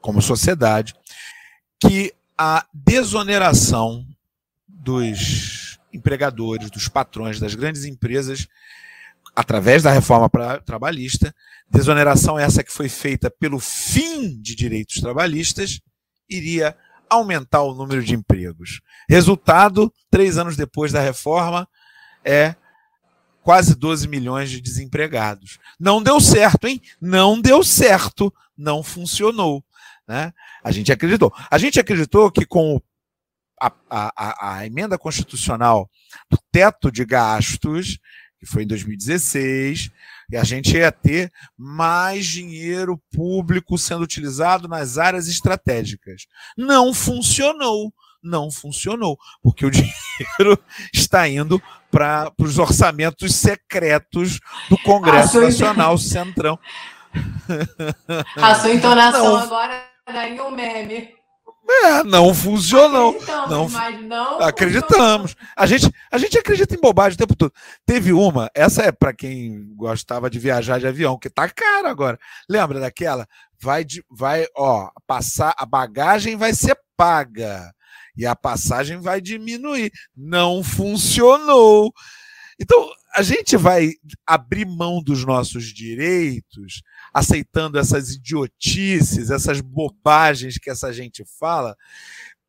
como 0.00 0.22
sociedade, 0.22 0.94
que 1.80 2.12
a 2.36 2.66
desoneração 2.72 4.06
dos 4.66 5.78
empregadores, 5.92 6.70
dos 6.70 6.88
patrões, 6.88 7.40
das 7.40 7.54
grandes 7.54 7.84
empresas 7.84 8.46
através 9.34 9.82
da 9.84 9.92
reforma 9.92 10.28
pra, 10.28 10.60
trabalhista, 10.60 11.32
desoneração 11.70 12.38
essa 12.38 12.64
que 12.64 12.72
foi 12.72 12.88
feita 12.88 13.30
pelo 13.30 13.60
fim 13.60 14.40
de 14.40 14.54
direitos 14.54 15.00
trabalhistas, 15.00 15.80
iria 16.28 16.76
aumentar 17.08 17.62
o 17.62 17.74
número 17.74 18.02
de 18.02 18.14
empregos. 18.14 18.80
Resultado, 19.08 19.92
três 20.10 20.36
anos 20.36 20.56
depois 20.56 20.92
da 20.92 21.00
reforma, 21.00 21.68
é 22.24 22.54
quase 23.42 23.74
12 23.74 24.06
milhões 24.08 24.50
de 24.50 24.60
desempregados. 24.60 25.58
Não 25.80 26.02
deu 26.02 26.20
certo, 26.20 26.66
hein? 26.66 26.82
Não 27.00 27.40
deu 27.40 27.64
certo, 27.64 28.32
não 28.56 28.82
funcionou. 28.82 29.64
Né? 30.06 30.32
A 30.62 30.70
gente 30.70 30.92
acreditou. 30.92 31.32
A 31.50 31.56
gente 31.56 31.80
acreditou 31.80 32.30
que 32.30 32.44
com 32.44 32.80
a, 33.60 33.72
a, 33.90 34.58
a 34.58 34.66
emenda 34.66 34.98
constitucional 34.98 35.90
do 36.30 36.38
teto 36.52 36.92
de 36.92 37.04
gastos, 37.04 37.98
que 38.38 38.46
foi 38.46 38.62
em 38.62 38.66
2016, 38.66 39.90
e 40.30 40.36
a 40.36 40.44
gente 40.44 40.76
ia 40.76 40.92
ter 40.92 41.32
mais 41.56 42.26
dinheiro 42.26 43.00
público 43.14 43.78
sendo 43.78 44.02
utilizado 44.02 44.68
nas 44.68 44.98
áreas 44.98 45.26
estratégicas. 45.28 46.26
Não 46.56 46.92
funcionou. 46.92 47.92
Não 48.20 48.50
funcionou, 48.50 49.16
porque 49.40 49.64
o 49.64 49.70
dinheiro 49.70 50.58
está 50.92 51.28
indo 51.28 51.62
para 51.90 52.32
os 52.38 52.58
orçamentos 52.58 53.34
secretos 53.36 54.40
do 54.68 54.76
Congresso 54.78 55.40
Nacional 55.40 55.96
Centrão. 55.96 56.58
A 58.36 58.54
sua 58.56 58.74
entonação 58.74 59.24
não. 59.24 59.36
agora 59.36 59.84
daí 60.12 60.38
um 60.40 60.50
meme. 60.50 61.17
É, 61.68 62.02
não 62.02 62.34
funcionou. 62.34 63.10
Acreditamos, 63.10 63.50
não, 63.50 63.68
mas 63.68 64.02
não 64.02 64.40
acreditamos. 64.40 65.32
Funcionou. 65.32 65.54
A 65.56 65.66
gente, 65.66 65.92
a 66.10 66.18
gente 66.18 66.38
acredita 66.38 66.74
em 66.74 66.80
bobagem 66.80 67.14
o 67.14 67.18
tempo 67.18 67.36
todo. 67.36 67.52
Teve 67.84 68.12
uma, 68.12 68.50
essa 68.54 68.82
é 68.82 68.90
para 68.90 69.12
quem 69.12 69.74
gostava 69.76 70.30
de 70.30 70.38
viajar 70.38 70.80
de 70.80 70.86
avião, 70.86 71.18
que 71.18 71.28
tá 71.28 71.48
caro 71.48 71.88
agora. 71.88 72.18
Lembra 72.48 72.80
daquela? 72.80 73.26
Vai, 73.60 73.84
de, 73.84 74.02
vai, 74.10 74.46
ó, 74.56 74.90
passar, 75.06 75.54
a 75.58 75.66
bagagem 75.66 76.36
vai 76.36 76.54
ser 76.54 76.78
paga 76.96 77.70
e 78.16 78.24
a 78.24 78.34
passagem 78.34 78.98
vai 78.98 79.20
diminuir. 79.20 79.92
Não 80.16 80.64
funcionou. 80.64 81.92
Então, 82.58 82.88
a 83.14 83.22
gente 83.22 83.56
vai 83.56 83.92
abrir 84.26 84.64
mão 84.64 85.02
dos 85.02 85.24
nossos 85.24 85.66
direitos, 85.66 86.82
aceitando 87.12 87.78
essas 87.78 88.10
idiotices, 88.10 89.30
essas 89.30 89.60
bobagens 89.60 90.58
que 90.58 90.70
essa 90.70 90.92
gente 90.92 91.24
fala. 91.38 91.76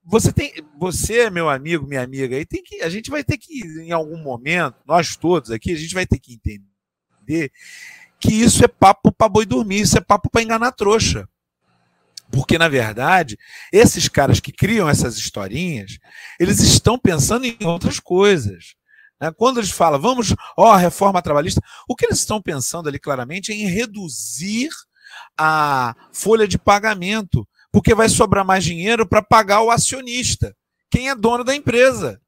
Você 0.04 0.32
tem, 0.32 0.54
você, 0.78 1.30
meu 1.30 1.50
amigo, 1.50 1.88
minha 1.88 2.02
amiga, 2.02 2.36
aí 2.36 2.46
tem 2.46 2.64
que, 2.64 2.82
a 2.82 2.90
gente 2.90 3.10
vai 3.12 3.24
ter 3.24 3.38
que, 3.38 3.62
em 3.82 3.92
algum 3.92 4.18
momento, 4.18 4.76
nós 4.86 5.16
todos 5.16 5.52
aqui, 5.52 5.72
a 5.72 5.78
gente 5.78 5.94
vai 5.94 6.06
ter 6.06 6.20
que 6.20 6.34
entender 6.34 7.52
que 8.20 8.34
isso 8.34 8.64
é 8.64 8.68
papo 8.68 9.12
para 9.12 9.30
boi 9.30 9.46
dormir, 9.46 9.82
isso 9.82 9.98
é 9.98 10.02
papo 10.02 10.30
para 10.30 10.42
enganar 10.42 10.72
trouxa. 10.72 11.28
Porque, 12.32 12.58
na 12.58 12.68
verdade, 12.68 13.38
esses 13.72 14.08
caras 14.08 14.40
que 14.40 14.52
criam 14.52 14.88
essas 14.88 15.18
historinhas, 15.18 15.98
eles 16.40 16.60
estão 16.60 16.98
pensando 16.98 17.46
em 17.46 17.58
outras 17.64 18.00
coisas. 18.00 18.76
Né? 19.20 19.32
Quando 19.36 19.60
eles 19.60 19.72
falam, 19.72 20.00
vamos, 20.00 20.36
ó, 20.58 20.76
reforma 20.76 21.22
trabalhista, 21.22 21.62
o 21.88 21.96
que 21.96 22.06
eles 22.06 22.20
estão 22.20 22.42
pensando 22.42 22.88
ali 22.88 23.00
claramente 23.00 23.52
é 23.52 23.56
em 23.56 23.68
reduzir 23.68 24.70
a 25.38 25.96
folha 26.14 26.48
de 26.48 26.58
pagamento, 26.58 27.48
porque 27.72 27.96
vai 27.96 28.10
sobrar 28.10 28.46
mais 28.46 28.64
dinheiro 28.64 29.08
para 29.08 29.22
pagar 29.22 29.62
o 29.62 29.72
acionista, 29.72 30.56
quem 30.92 31.10
é 31.10 31.16
dono 31.16 31.44
da 31.44 31.56
empresa. 31.56 32.22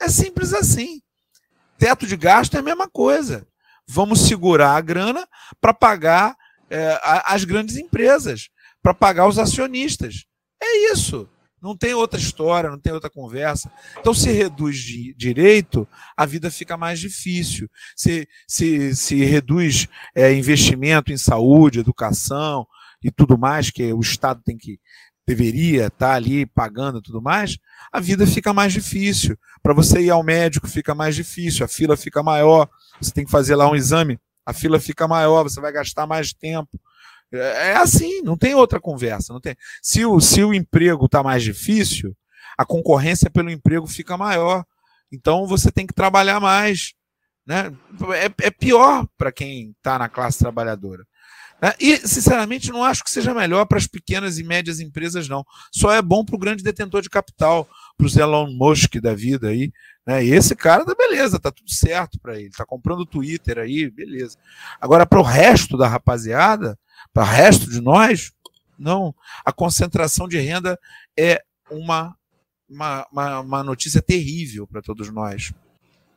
É 0.00 0.08
simples 0.08 0.52
assim. 0.52 1.00
Teto 1.78 2.06
de 2.06 2.16
gasto 2.16 2.54
é 2.56 2.58
a 2.58 2.62
mesma 2.62 2.88
coisa. 2.88 3.46
Vamos 3.88 4.20
segurar 4.20 4.76
a 4.76 4.80
grana 4.80 5.26
para 5.60 5.72
pagar 5.72 6.36
é, 6.68 7.00
as 7.24 7.44
grandes 7.44 7.76
empresas, 7.76 8.48
para 8.82 8.92
pagar 8.92 9.28
os 9.28 9.38
acionistas. 9.38 10.24
É 10.60 10.92
isso. 10.92 11.28
Não 11.66 11.76
tem 11.76 11.94
outra 11.94 12.20
história, 12.20 12.70
não 12.70 12.78
tem 12.78 12.92
outra 12.92 13.10
conversa. 13.10 13.68
Então, 13.98 14.14
se 14.14 14.30
reduz 14.30 14.78
de 14.78 15.12
direito, 15.14 15.86
a 16.16 16.24
vida 16.24 16.48
fica 16.48 16.76
mais 16.76 17.00
difícil. 17.00 17.68
Se, 17.96 18.28
se, 18.46 18.94
se 18.94 19.24
reduz 19.24 19.88
é, 20.14 20.32
investimento 20.32 21.12
em 21.12 21.16
saúde, 21.16 21.80
educação 21.80 22.64
e 23.02 23.10
tudo 23.10 23.36
mais, 23.36 23.68
que 23.68 23.92
o 23.92 24.00
Estado 24.00 24.40
tem 24.44 24.56
que 24.56 24.78
deveria 25.26 25.88
estar 25.88 26.14
ali 26.14 26.46
pagando 26.46 27.00
e 27.00 27.02
tudo 27.02 27.20
mais, 27.20 27.58
a 27.90 27.98
vida 27.98 28.24
fica 28.28 28.52
mais 28.52 28.72
difícil. 28.72 29.36
Para 29.60 29.74
você 29.74 30.00
ir 30.00 30.10
ao 30.10 30.22
médico 30.22 30.68
fica 30.68 30.94
mais 30.94 31.16
difícil, 31.16 31.64
a 31.64 31.68
fila 31.68 31.96
fica 31.96 32.22
maior, 32.22 32.68
você 33.00 33.10
tem 33.10 33.24
que 33.24 33.30
fazer 33.30 33.56
lá 33.56 33.68
um 33.68 33.74
exame, 33.74 34.20
a 34.46 34.52
fila 34.52 34.78
fica 34.78 35.08
maior, 35.08 35.42
você 35.42 35.60
vai 35.60 35.72
gastar 35.72 36.06
mais 36.06 36.32
tempo. 36.32 36.80
É, 37.32 37.70
é 37.70 37.76
assim, 37.76 38.22
não 38.22 38.36
tem 38.36 38.54
outra 38.54 38.80
conversa. 38.80 39.32
Não 39.32 39.40
tem. 39.40 39.56
Se 39.82 40.04
o, 40.04 40.20
se 40.20 40.42
o 40.42 40.54
emprego 40.54 41.06
está 41.06 41.22
mais 41.22 41.42
difícil, 41.42 42.16
a 42.56 42.64
concorrência 42.64 43.30
pelo 43.30 43.50
emprego 43.50 43.86
fica 43.86 44.16
maior. 44.16 44.64
Então 45.12 45.46
você 45.46 45.70
tem 45.70 45.86
que 45.86 45.94
trabalhar 45.94 46.40
mais. 46.40 46.92
Né? 47.46 47.72
É, 48.14 48.46
é 48.46 48.50
pior 48.50 49.06
para 49.16 49.30
quem 49.30 49.70
está 49.70 49.98
na 49.98 50.08
classe 50.08 50.38
trabalhadora. 50.38 51.04
Né? 51.62 51.72
E, 51.80 51.96
sinceramente, 51.98 52.70
não 52.70 52.84
acho 52.84 53.02
que 53.02 53.10
seja 53.10 53.32
melhor 53.32 53.64
para 53.66 53.78
as 53.78 53.86
pequenas 53.86 54.38
e 54.38 54.44
médias 54.44 54.80
empresas, 54.80 55.28
não. 55.28 55.44
Só 55.72 55.92
é 55.92 56.02
bom 56.02 56.24
para 56.24 56.36
o 56.36 56.38
grande 56.38 56.62
detentor 56.62 57.00
de 57.02 57.08
capital, 57.08 57.68
para 57.96 58.06
o 58.06 58.20
Elon 58.20 58.50
Musk 58.50 58.96
da 58.96 59.14
vida 59.14 59.48
aí. 59.48 59.72
Né? 60.06 60.24
E 60.24 60.32
esse 60.32 60.54
cara, 60.54 60.84
tá 60.84 60.94
beleza, 60.94 61.40
tá 61.40 61.50
tudo 61.50 61.70
certo 61.70 62.18
para 62.20 62.38
ele. 62.38 62.50
Tá 62.50 62.64
comprando 62.64 63.06
Twitter 63.06 63.58
aí, 63.58 63.90
beleza. 63.90 64.36
Agora, 64.80 65.06
para 65.06 65.18
o 65.18 65.22
resto 65.22 65.76
da 65.76 65.88
rapaziada, 65.88 66.78
para 67.12 67.22
o 67.22 67.26
resto 67.26 67.70
de 67.70 67.80
nós, 67.80 68.32
não. 68.78 69.14
A 69.44 69.52
concentração 69.52 70.28
de 70.28 70.38
renda 70.38 70.78
é 71.18 71.42
uma, 71.70 72.16
uma, 72.68 73.06
uma, 73.10 73.40
uma 73.40 73.64
notícia 73.64 74.02
terrível 74.02 74.66
para 74.66 74.82
todos 74.82 75.10
nós. 75.10 75.52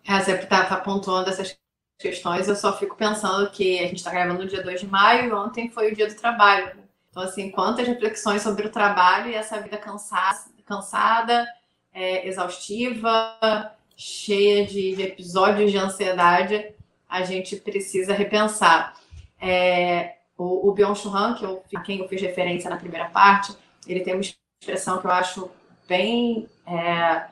É, 0.06 0.20
você 0.20 0.34
está 0.34 0.65
tá 0.65 0.78
pontuando 0.78 1.30
essas 1.30 1.58
questões, 1.98 2.48
eu 2.48 2.56
só 2.56 2.78
fico 2.78 2.96
pensando 2.96 3.50
que 3.52 3.80
a 3.80 3.88
gente 3.88 3.98
está 3.98 4.10
gravando 4.10 4.44
no 4.44 4.50
dia 4.50 4.63
2 4.63 4.82
de 4.82 4.88
maio 4.88 5.38
ontem 5.38 5.70
foi 5.70 5.92
o 5.92 5.96
dia 5.96 6.08
do 6.08 6.15
trabalho. 6.15 6.72
Então, 7.10 7.24
assim, 7.24 7.52
quantas 7.52 7.88
reflexões 7.88 8.42
sobre 8.42 8.68
o 8.68 8.72
trabalho 8.72 9.30
e 9.30 9.36
essa 9.36 9.60
vida 9.60 9.78
cansada 9.78 11.46
é, 11.93 12.28
exaustiva, 12.28 13.73
cheia 13.95 14.65
de, 14.65 14.95
de, 14.95 15.02
episódios 15.04 15.71
de 15.71 15.78
ansiedade, 15.78 16.73
a 17.08 17.23
gente 17.23 17.56
precisa 17.58 18.13
repensar. 18.13 18.95
É, 19.41 20.15
o, 20.38 20.69
o 20.69 20.73
Byung-Chul 20.73 21.15
Han, 21.15 21.34
que 21.36 21.43
eu, 21.43 21.63
a 21.75 21.82
quem 21.82 21.99
eu 21.99 22.08
fiz 22.08 22.21
referência 22.21 22.69
na 22.69 22.78
primeira 22.78 23.10
parte, 23.10 23.54
ele 23.88 24.02
tem 24.02 24.13
uma 24.13 24.21
expressão 24.21 24.99
que 24.99 25.08
eu 25.08 25.12
acho 25.12 25.49
bem 25.88 26.47
é, 26.65 27.25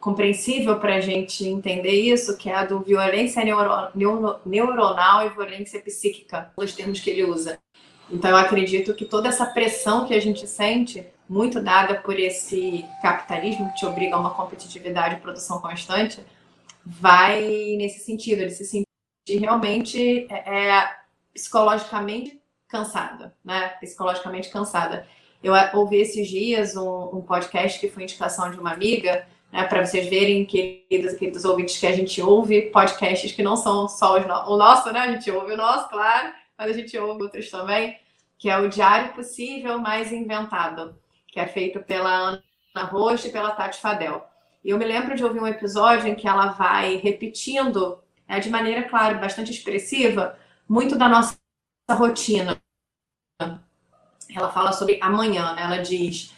compreensível 0.00 0.78
para 0.78 0.96
a 0.96 1.00
gente 1.00 1.46
entender 1.46 1.92
isso, 1.92 2.36
que 2.36 2.48
é 2.48 2.54
a 2.54 2.64
do 2.64 2.80
violência 2.80 3.44
neuro, 3.44 3.90
neuro, 3.94 4.36
neuronal 4.44 5.26
e 5.26 5.30
violência 5.30 5.80
psíquica, 5.80 6.50
os 6.56 6.74
termos 6.74 7.00
que 7.00 7.10
ele 7.10 7.24
usa. 7.24 7.58
Então, 8.10 8.30
eu 8.30 8.36
acredito 8.36 8.94
que 8.94 9.04
toda 9.04 9.28
essa 9.28 9.44
pressão 9.44 10.06
que 10.06 10.14
a 10.14 10.20
gente 10.20 10.46
sente, 10.46 11.06
muito 11.28 11.60
dada 11.60 11.96
por 11.96 12.18
esse 12.18 12.84
capitalismo 13.02 13.68
que 13.70 13.76
te 13.76 13.86
obriga 13.86 14.16
a 14.16 14.20
uma 14.20 14.34
competitividade 14.34 15.16
e 15.16 15.20
produção 15.20 15.60
constante, 15.60 16.24
vai 16.84 17.42
nesse 17.76 18.00
sentido, 18.00 18.40
ele 18.40 18.50
se 18.50 18.64
sentir 18.64 18.86
realmente 19.38 20.26
é, 20.30 20.78
é 20.78 20.90
psicologicamente 21.34 22.40
cansada, 22.66 23.34
né? 23.44 23.68
Psicologicamente 23.80 24.50
cansada. 24.50 25.06
Eu 25.42 25.52
ouvi 25.74 25.98
esses 25.98 26.28
dias 26.28 26.76
um, 26.76 27.16
um 27.18 27.20
podcast 27.20 27.78
que 27.78 27.88
foi 27.88 28.02
indicação 28.02 28.50
de 28.50 28.58
uma 28.58 28.72
amiga, 28.72 29.26
né, 29.52 29.64
para 29.64 29.84
vocês 29.84 30.08
verem, 30.08 30.44
queridos 30.44 31.14
queridos 31.14 31.44
ouvintes, 31.44 31.78
que 31.78 31.86
a 31.86 31.92
gente 31.92 32.20
ouve 32.20 32.62
podcasts 32.70 33.32
que 33.32 33.42
não 33.42 33.56
são 33.56 33.88
só 33.88 34.18
no... 34.20 34.52
o 34.52 34.56
nosso, 34.56 34.92
né? 34.92 35.00
A 35.00 35.12
gente 35.12 35.30
ouve 35.30 35.52
o 35.52 35.56
nosso, 35.56 35.88
claro, 35.88 36.32
mas 36.56 36.70
a 36.70 36.72
gente 36.72 36.96
ouve 36.98 37.22
outros 37.22 37.50
também, 37.50 37.96
que 38.36 38.50
é 38.50 38.58
o 38.58 38.68
Diário 38.68 39.14
Possível 39.14 39.78
Mais 39.78 40.12
Inventado, 40.12 40.96
que 41.38 41.42
é 41.42 41.46
feito 41.46 41.78
pela 41.78 42.12
Ana 42.74 42.84
Rocha 42.90 43.28
e 43.28 43.32
pela 43.32 43.52
Tati 43.52 43.80
Fadel. 43.80 44.26
E 44.64 44.70
eu 44.70 44.78
me 44.78 44.84
lembro 44.84 45.14
de 45.14 45.22
ouvir 45.22 45.40
um 45.40 45.46
episódio 45.46 46.08
em 46.08 46.16
que 46.16 46.26
ela 46.26 46.48
vai 46.48 46.96
repetindo, 46.96 48.02
né, 48.28 48.40
de 48.40 48.50
maneira, 48.50 48.88
claro, 48.88 49.20
bastante 49.20 49.52
expressiva, 49.52 50.36
muito 50.68 50.98
da 50.98 51.08
nossa 51.08 51.38
rotina. 51.92 52.60
Ela 54.34 54.50
fala 54.50 54.72
sobre 54.72 54.98
amanhã, 55.00 55.54
né? 55.54 55.62
Ela 55.62 55.76
diz: 55.78 56.34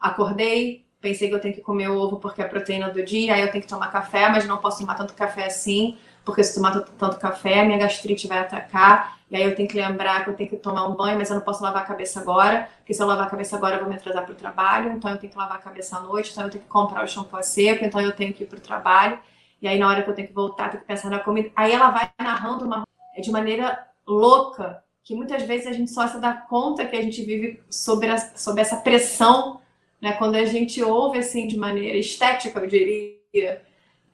acordei, 0.00 0.84
pensei 1.00 1.28
que 1.28 1.34
eu 1.34 1.40
tenho 1.40 1.54
que 1.54 1.60
comer 1.60 1.88
ovo 1.88 2.18
porque 2.18 2.42
é 2.42 2.44
a 2.44 2.48
proteína 2.48 2.90
do 2.90 3.04
dia, 3.04 3.34
aí 3.34 3.42
eu 3.42 3.52
tenho 3.52 3.62
que 3.62 3.70
tomar 3.70 3.92
café, 3.92 4.28
mas 4.28 4.48
não 4.48 4.58
posso 4.58 4.80
tomar 4.80 4.96
tanto 4.96 5.14
café 5.14 5.46
assim, 5.46 5.96
porque 6.24 6.42
se 6.44 6.54
tomar 6.54 6.80
tanto 6.80 7.18
café, 7.18 7.64
minha 7.64 7.78
gastrite 7.78 8.28
vai 8.28 8.38
atacar, 8.38 9.18
e 9.30 9.36
aí 9.36 9.44
eu 9.44 9.54
tenho 9.54 9.68
que 9.68 9.76
lembrar 9.76 10.24
que 10.24 10.30
eu 10.30 10.34
tenho 10.34 10.50
que 10.50 10.56
tomar 10.56 10.88
um 10.88 10.94
banho, 10.94 11.16
mas 11.16 11.30
eu 11.30 11.36
não 11.36 11.42
posso 11.42 11.62
lavar 11.62 11.82
a 11.82 11.86
cabeça 11.86 12.20
agora, 12.20 12.68
porque 12.78 12.92
se 12.92 13.02
eu 13.02 13.06
lavar 13.06 13.26
a 13.26 13.30
cabeça 13.30 13.56
agora 13.56 13.76
eu 13.76 13.80
vou 13.80 13.88
me 13.88 13.94
atrasar 13.94 14.24
para 14.24 14.32
o 14.32 14.36
trabalho, 14.36 14.92
então 14.92 15.10
eu 15.10 15.18
tenho 15.18 15.32
que 15.32 15.38
lavar 15.38 15.56
a 15.56 15.60
cabeça 15.60 15.96
à 15.96 16.00
noite, 16.00 16.32
então 16.32 16.44
eu 16.44 16.50
tenho 16.50 16.64
que 16.64 16.70
comprar 16.70 17.04
o 17.04 17.08
shampoo 17.08 17.36
a 17.36 17.42
seco, 17.42 17.84
então 17.84 18.00
eu 18.00 18.12
tenho 18.12 18.32
que 18.34 18.42
ir 18.42 18.46
para 18.46 18.58
o 18.58 18.60
trabalho, 18.60 19.18
e 19.62 19.68
aí 19.68 19.78
na 19.78 19.88
hora 19.88 20.02
que 20.02 20.10
eu 20.10 20.14
tenho 20.14 20.28
que 20.28 20.34
voltar, 20.34 20.70
tenho 20.70 20.80
que 20.80 20.86
pensar 20.86 21.10
na 21.10 21.20
comida. 21.20 21.50
Aí 21.54 21.72
ela 21.72 21.90
vai 21.90 22.10
narrando 22.18 22.64
uma 22.64 22.82
é 23.14 23.20
de 23.20 23.30
maneira 23.30 23.86
louca, 24.06 24.82
que 25.04 25.14
muitas 25.14 25.42
vezes 25.42 25.66
a 25.66 25.72
gente 25.72 25.90
só 25.90 26.06
se 26.06 26.20
dá 26.20 26.32
conta 26.32 26.86
que 26.86 26.96
a 26.96 27.02
gente 27.02 27.22
vive 27.22 27.62
sobre, 27.68 28.08
a, 28.08 28.14
essa 28.14 28.76
pressão, 28.76 29.60
né? 30.00 30.12
Quando 30.12 30.36
a 30.36 30.44
gente 30.44 30.82
ouve 30.82 31.18
assim 31.18 31.46
de 31.46 31.56
maneira 31.56 31.98
estética, 31.98 32.58
eu 32.60 32.66
diria, 32.66 33.62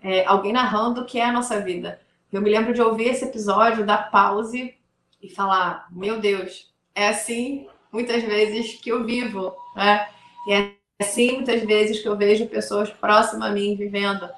é, 0.07 0.25
alguém 0.25 0.53
narrando 0.53 1.01
o 1.01 1.05
que 1.05 1.19
é 1.19 1.25
a 1.25 1.33
nossa 1.33 1.61
vida. 1.61 2.01
Eu 2.33 2.41
me 2.41 2.49
lembro 2.49 2.73
de 2.73 2.81
ouvir 2.81 3.09
esse 3.09 3.25
episódio, 3.25 3.85
dar 3.85 4.09
pause 4.09 4.73
e 5.21 5.29
falar: 5.29 5.89
Meu 5.91 6.21
Deus, 6.21 6.73
é 6.95 7.09
assim 7.09 7.67
muitas 7.91 8.23
vezes 8.23 8.75
que 8.81 8.91
eu 8.91 9.05
vivo, 9.05 9.53
né? 9.75 10.09
E 10.47 10.53
é 10.53 10.75
assim 11.01 11.33
muitas 11.33 11.61
vezes 11.63 12.01
que 12.01 12.07
eu 12.07 12.17
vejo 12.17 12.47
pessoas 12.47 12.89
próximas 12.89 13.51
a 13.51 13.53
mim 13.53 13.75
vivendo, 13.75 14.31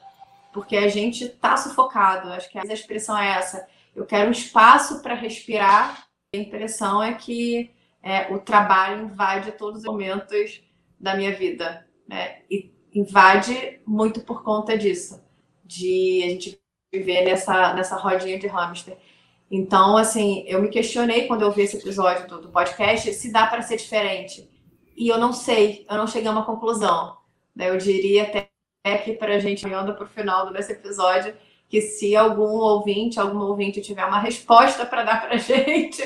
porque 0.55 0.75
a 0.75 0.89
gente 0.89 1.25
está 1.25 1.55
sufocado. 1.59 2.33
Acho 2.33 2.49
que 2.49 2.59
a 2.59 2.65
expressão 2.73 3.19
é 3.19 3.29
essa. 3.33 3.69
Eu 3.95 4.07
quero 4.07 4.29
um 4.29 4.33
espaço 4.33 5.03
para 5.03 5.13
respirar. 5.13 6.07
A 6.35 6.39
impressão 6.39 7.03
é 7.03 7.13
que 7.13 7.71
é, 8.03 8.33
o 8.33 8.39
trabalho 8.39 9.05
invade 9.05 9.53
todos 9.53 9.81
os 9.81 9.85
momentos 9.85 10.63
da 10.99 11.15
minha 11.15 11.35
vida, 11.35 11.87
né? 12.09 12.39
E 12.51 12.73
invade 12.95 13.83
muito 13.87 14.21
por 14.23 14.43
conta 14.43 14.77
disso, 14.77 15.28
de 15.69 16.23
a 16.25 16.29
gente 16.31 16.61
viver 16.91 17.25
nessa, 17.25 17.75
nessa 17.75 17.97
rodinha 17.97 18.39
de 18.39 18.47
hamster. 18.47 18.97
Então, 19.51 19.97
assim, 19.97 20.45
eu 20.47 20.61
me 20.61 20.69
questionei 20.69 21.27
quando 21.27 21.43
eu 21.43 21.53
vi 21.53 21.63
esse 21.63 21.77
episódio 21.77 22.27
do, 22.27 22.41
do 22.43 22.49
podcast 22.49 23.13
se 23.13 23.31
dá 23.31 23.47
para 23.47 23.63
ser 23.63 23.77
diferente. 23.77 24.51
E 24.97 25.09
eu 25.09 25.19
não 25.19 25.33
sei, 25.33 25.87
eu 25.89 25.97
não 25.97 26.07
cheguei 26.07 26.29
a 26.29 26.33
uma 26.33 26.45
conclusão. 26.45 27.17
Né? 27.55 27.69
Eu 27.69 27.77
diria 27.77 28.25
até 28.25 28.49
que 29.05 29.13
para 29.13 29.37
a 29.37 29.39
gente 29.39 29.67
indo 29.67 29.95
para 29.95 30.05
o 30.05 30.09
final 30.09 30.51
desse 30.53 30.73
episódio, 30.73 31.35
que 31.69 31.83
se 31.83 32.17
algum 32.17 32.57
ouvinte, 32.57 33.21
alguma 33.21 33.45
ouvinte 33.45 33.83
tiver 33.83 34.05
uma 34.05 34.19
resposta 34.19 34.87
para 34.87 35.05
dar 35.05 35.21
para 35.21 35.35
a 35.35 35.37
gente, 35.39 36.03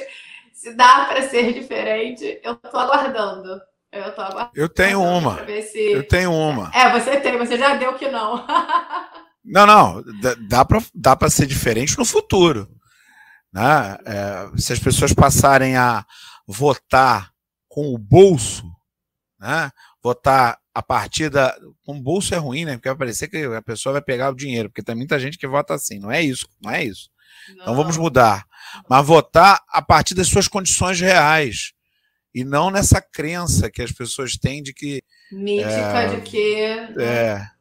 se 0.53 0.75
dá 0.75 1.07
para 1.07 1.23
ser 1.23 1.53
diferente, 1.53 2.41
eu 2.43 2.55
estou 2.55 2.81
aguardando. 2.81 3.61
Eu, 3.91 4.15
tô 4.15 4.23
aguardando 4.23 4.53
eu 4.55 4.69
tenho 4.69 5.03
uma. 5.03 5.45
Se... 5.63 5.93
Eu 5.93 6.07
tenho 6.07 6.33
uma. 6.33 6.71
É, 6.75 6.91
você 6.91 7.21
tem, 7.21 7.37
você 7.37 7.57
já 7.57 7.77
deu 7.77 7.95
que 7.95 8.09
não. 8.09 8.45
Não, 9.45 9.67
não, 9.67 10.05
dá 10.49 10.65
para 10.65 10.83
dá 10.95 11.17
para 11.17 11.31
ser 11.31 11.47
diferente 11.47 11.99
no 11.99 12.05
futuro. 12.05 12.69
Né? 13.53 13.99
É, 14.07 14.51
se 14.57 14.73
as 14.73 14.79
pessoas 14.79 15.13
passarem 15.13 15.77
a 15.77 16.07
votar 16.47 17.33
com 17.69 17.93
o 17.93 17.99
bolso, 17.99 18.65
né? 19.39 19.71
votar 20.03 20.59
a 20.75 20.83
partir 20.83 21.29
da. 21.29 21.55
Com 21.85 21.99
o 21.99 22.03
bolso 22.03 22.35
é 22.35 22.39
ruim, 22.39 22.65
né? 22.65 22.77
Porque 22.77 22.89
vai 22.89 22.99
parecer 22.99 23.29
que 23.29 23.45
a 23.45 23.63
pessoa 23.63 23.95
vai 23.95 24.03
pegar 24.03 24.31
o 24.31 24.37
dinheiro, 24.37 24.71
porque 24.71 24.83
tem 24.83 24.95
muita 24.95 25.19
gente 25.19 25.37
que 25.37 25.47
vota 25.47 25.75
assim. 25.75 25.99
Não 25.99 26.11
é 26.11 26.23
isso, 26.23 26.47
não 26.61 26.71
é 26.71 26.85
isso. 26.85 27.11
Não. 27.49 27.63
Então 27.63 27.75
vamos 27.75 27.97
mudar. 27.97 28.47
Mas 28.89 29.07
votar 29.07 29.61
a 29.69 29.83
partir 29.83 30.15
das 30.15 30.29
suas 30.29 30.49
condições 30.49 31.01
reais. 31.01 31.73
E 32.35 32.45
não 32.45 32.71
nessa 32.71 33.03
crença 33.03 33.71
que 33.71 33.83
as 33.83 33.93
pessoas 33.93 34.37
têm 34.37 34.63
de 34.63 34.73
que. 34.73 35.03
Mítica 35.31 35.71
é, 35.71 36.17
de 36.17 36.21
que. 36.23 36.55
É 36.99 37.53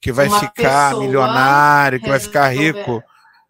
que 0.00 0.12
vai 0.12 0.30
ficar 0.30 0.96
milionário, 0.96 2.00
que 2.00 2.08
vai 2.08 2.18
ficar 2.18 2.48
rico. 2.48 3.02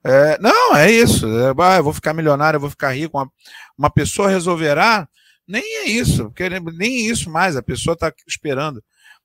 É, 0.05 0.39
não, 0.41 0.75
é 0.75 0.91
isso. 0.91 1.27
É, 1.27 1.53
ah, 1.59 1.77
eu 1.77 1.85
vou 1.85 1.93
ficar 1.93 2.15
milionário, 2.15 2.57
eu 2.57 2.61
vou 2.61 2.71
ficar 2.71 2.93
rico. 2.93 3.17
Uma, 3.17 3.31
uma 3.79 3.91
pessoa 3.91 4.29
resolverá. 4.29 5.09
Nem 5.47 5.63
é 5.63 5.85
isso, 5.89 6.27
porque 6.27 6.49
nem 6.49 7.07
isso 7.07 7.31
mais. 7.31 7.57
A 7.57 7.63
pessoa 7.63 7.95
está 7.95 8.13
esperando. 8.27 8.83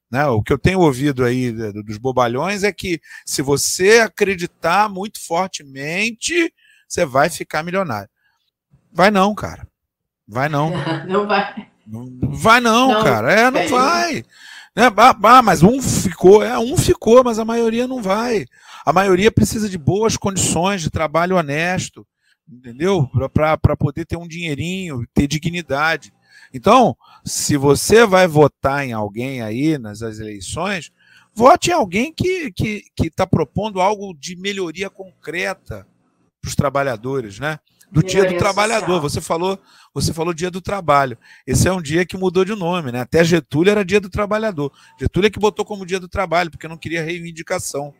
Né? 0.10 0.26
O 0.28 0.42
que 0.42 0.54
eu 0.54 0.58
tenho 0.58 0.80
ouvido 0.80 1.24
aí 1.24 1.52
dos 1.52 1.98
bobalhões 1.98 2.64
é 2.64 2.72
que 2.72 3.00
se 3.26 3.42
você 3.42 4.00
acreditar 4.00 4.90
muito 4.90 5.20
fortemente, 5.26 6.54
você 6.88 7.06
vai 7.06 7.30
ficar 7.30 7.64
milionário. 7.64 8.10
Vai 8.92 9.12
não, 9.12 9.34
cara. 9.36 9.68
Vai 10.28 10.50
não. 10.50 10.72
Não 11.06 11.28
vai. 11.28 11.70
Vai 11.88 12.60
não, 12.60 12.94
não 12.94 13.04
cara. 13.04 13.32
É, 13.32 13.52
não 13.52 13.68
vai. 13.68 14.26
Né? 14.76 14.92
Mas 15.44 15.64
um 15.64 15.82
ficou, 15.82 16.44
é, 16.44 16.60
um 16.60 16.76
ficou, 16.76 17.24
mas 17.24 17.40
a 17.40 17.46
maioria 17.46 17.88
não 17.88 18.02
vai. 18.02 18.46
A 18.86 18.92
maioria 18.92 19.32
precisa 19.32 19.70
de 19.70 19.78
boas 19.78 20.18
condições 20.18 20.82
de 20.82 20.90
trabalho 20.90 21.38
honesto, 21.38 22.06
entendeu? 22.48 23.10
Para 23.32 23.78
poder 23.78 24.06
ter 24.06 24.18
um 24.18 24.28
dinheirinho, 24.28 25.08
ter 25.14 25.28
dignidade. 25.28 26.14
Então, 26.54 26.96
se 27.24 27.58
você 27.58 28.06
vai 28.06 28.28
votar 28.28 28.86
em 28.86 28.94
alguém 28.94 29.42
aí 29.42 29.78
nas 29.78 30.02
eleições, 30.02 30.92
vote 31.34 31.70
em 31.70 31.74
alguém 31.74 32.14
que 32.14 32.28
está 32.28 32.52
que, 32.56 32.84
que 32.96 33.10
tá 33.10 33.26
propondo 33.26 33.82
algo 33.82 34.14
de 34.14 34.36
melhoria 34.36 34.90
concreta 34.90 35.88
para 36.42 36.50
os 36.50 36.56
trabalhadores, 36.56 37.40
né? 37.40 37.60
Do 37.96 38.04
Dia 38.04 38.26
do 38.26 38.38
Trabalhador. 38.38 39.00
Você 39.00 39.22
falou, 39.22 39.58
você 39.94 40.14
falou 40.14 40.34
Dia 40.34 40.52
do 40.52 40.60
Trabalho. 40.60 41.18
Esse 41.48 41.70
é 41.70 41.72
um 41.72 41.82
dia 41.82 42.06
que 42.06 42.18
mudou 42.18 42.44
de 42.44 42.54
nome, 42.54 42.92
né? 42.92 43.00
Até 43.00 43.24
Getúlio 43.24 43.72
era 43.72 43.86
Dia 43.86 44.02
do 44.02 44.10
Trabalhador. 44.10 44.70
Getúlio 45.00 45.28
é 45.28 45.30
que 45.30 45.40
botou 45.40 45.64
como 45.64 45.86
Dia 45.86 46.00
do 46.00 46.10
Trabalho, 46.10 46.52
porque 46.52 46.68
não 46.68 46.78
queria 46.78 47.02
reivindicação. 47.02 47.94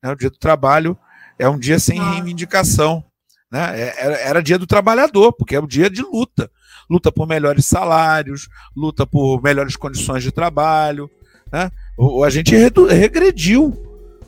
Né? 0.00 0.12
O 0.12 0.14
Dia 0.14 0.30
do 0.30 0.38
Trabalho 0.38 0.96
é 1.36 1.48
um 1.48 1.58
dia 1.58 1.80
sem 1.80 2.00
reivindicação. 2.00 3.04
Né? 3.50 3.80
É, 3.80 4.04
era, 4.04 4.16
era 4.18 4.42
Dia 4.42 4.56
do 4.56 4.68
Trabalhador, 4.68 5.32
porque 5.32 5.56
é 5.56 5.60
o 5.60 5.66
dia 5.66 5.90
de 5.90 6.02
luta. 6.02 6.48
Luta 6.88 7.10
por 7.10 7.26
melhores 7.26 7.66
salários, 7.66 8.48
luta 8.76 9.04
por 9.04 9.42
melhores 9.42 9.74
condições 9.74 10.22
de 10.22 10.30
trabalho. 10.30 11.10
Né? 11.52 11.72
O, 11.98 12.22
a 12.22 12.30
gente 12.30 12.54
regrediu 12.54 13.72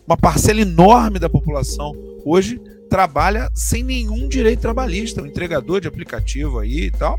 uma 0.04 0.16
parcela 0.16 0.60
enorme 0.60 1.20
da 1.20 1.28
população. 1.28 1.92
Hoje 2.24 2.60
trabalha 2.88 3.50
sem 3.54 3.82
nenhum 3.82 4.28
direito 4.28 4.60
trabalhista. 4.60 5.22
O 5.22 5.26
entregador 5.26 5.80
de 5.80 5.88
aplicativo 5.88 6.58
aí 6.58 6.86
e 6.86 6.90
tal 6.90 7.18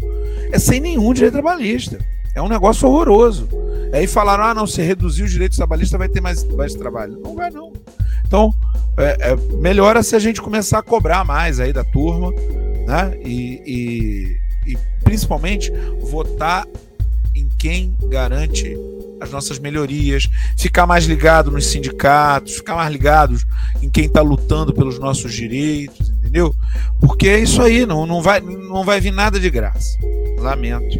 é 0.51 0.59
sem 0.59 0.79
nenhum 0.79 1.13
direito 1.13 1.33
trabalhista. 1.33 1.97
É 2.35 2.41
um 2.41 2.47
negócio 2.47 2.87
horroroso. 2.87 3.49
Aí 3.91 4.05
falaram: 4.05 4.43
ah, 4.43 4.53
não, 4.53 4.67
se 4.67 4.81
reduzir 4.81 5.23
os 5.23 5.31
direitos 5.31 5.57
trabalhistas 5.57 5.97
vai 5.97 6.07
ter 6.07 6.21
mais, 6.21 6.43
mais 6.43 6.73
trabalho. 6.75 7.19
Não 7.19 7.35
vai, 7.35 7.49
não. 7.49 7.73
Então, 8.25 8.53
é, 8.97 9.31
é, 9.31 9.35
melhora 9.57 10.03
se 10.03 10.15
a 10.15 10.19
gente 10.19 10.41
começar 10.41 10.79
a 10.79 10.83
cobrar 10.83 11.23
mais 11.23 11.59
aí 11.59 11.73
da 11.73 11.83
turma, 11.83 12.31
né? 12.85 13.17
E, 13.23 14.37
e, 14.65 14.71
e 14.73 14.77
principalmente 15.03 15.71
votar 16.01 16.67
em 17.33 17.47
quem 17.57 17.95
garante 18.09 18.77
as 19.19 19.31
nossas 19.31 19.59
melhorias, 19.59 20.29
ficar 20.57 20.85
mais 20.85 21.05
ligado 21.05 21.51
nos 21.51 21.67
sindicatos, 21.67 22.55
ficar 22.55 22.75
mais 22.75 22.91
ligado 22.91 23.37
em 23.81 23.89
quem 23.89 24.05
está 24.05 24.21
lutando 24.21 24.73
pelos 24.73 24.99
nossos 24.99 25.33
direitos, 25.33 26.09
entendeu? 26.09 26.53
Porque 26.99 27.27
é 27.27 27.39
isso 27.39 27.61
aí, 27.61 27.85
não, 27.85 28.05
não, 28.05 28.21
vai, 28.21 28.39
não 28.39 28.83
vai 28.83 28.99
vir 28.99 29.11
nada 29.11 29.39
de 29.39 29.49
graça. 29.49 29.97
Lamento, 30.39 30.97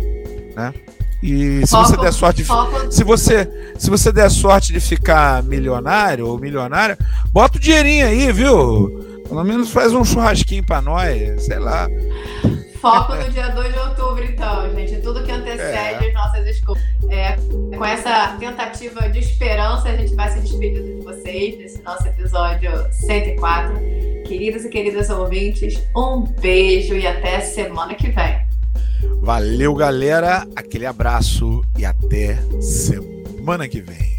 né? 0.56 0.74
E 1.22 1.66
se 1.66 1.76
você 1.76 1.98
der 1.98 2.14
sorte, 2.14 2.44
de, 2.44 2.94
se 2.94 3.04
você 3.04 3.50
se 3.78 3.90
você 3.90 4.12
der 4.12 4.30
sorte 4.30 4.72
de 4.72 4.80
ficar 4.80 5.42
milionário 5.44 6.28
ou 6.28 6.40
milionária, 6.40 6.98
bota 7.32 7.58
o 7.58 7.62
dinheirinho 7.62 8.06
aí, 8.06 8.32
viu? 8.32 9.24
Pelo 9.28 9.44
menos 9.44 9.72
faz 9.72 9.94
um 9.94 10.06
churrasquinho 10.06 10.64
para 10.64 10.82
nós, 10.82 11.44
sei 11.44 11.60
lá. 11.60 11.88
Foco 12.88 13.16
no 13.16 13.30
dia 13.30 13.50
2 13.50 13.74
de 13.74 13.80
outubro, 13.80 14.24
então, 14.24 14.74
gente. 14.74 15.02
Tudo 15.02 15.22
que 15.22 15.32
antecede 15.32 16.06
é. 16.06 16.08
as 16.08 16.14
nossas 16.14 16.48
escolhas. 16.48 16.82
É, 17.10 17.36
com 17.76 17.84
essa 17.84 18.38
tentativa 18.40 19.10
de 19.10 19.20
esperança, 19.20 19.90
a 19.90 19.98
gente 19.98 20.16
vai 20.16 20.30
se 20.30 20.40
despedindo 20.40 20.98
de 20.98 21.04
vocês 21.04 21.58
nesse 21.58 21.82
nosso 21.82 22.08
episódio 22.08 22.72
104. 22.92 23.76
Queridos 24.26 24.64
e 24.64 24.70
queridas 24.70 25.10
ouvintes, 25.10 25.82
um 25.96 26.22
beijo 26.22 26.96
e 26.96 27.06
até 27.06 27.42
semana 27.42 27.94
que 27.94 28.10
vem. 28.10 28.48
Valeu, 29.22 29.76
galera. 29.76 30.48
Aquele 30.56 30.86
abraço 30.86 31.64
e 31.78 31.86
até 31.86 32.38
semana 32.62 33.68
que 33.68 33.82
vem. 33.82 34.17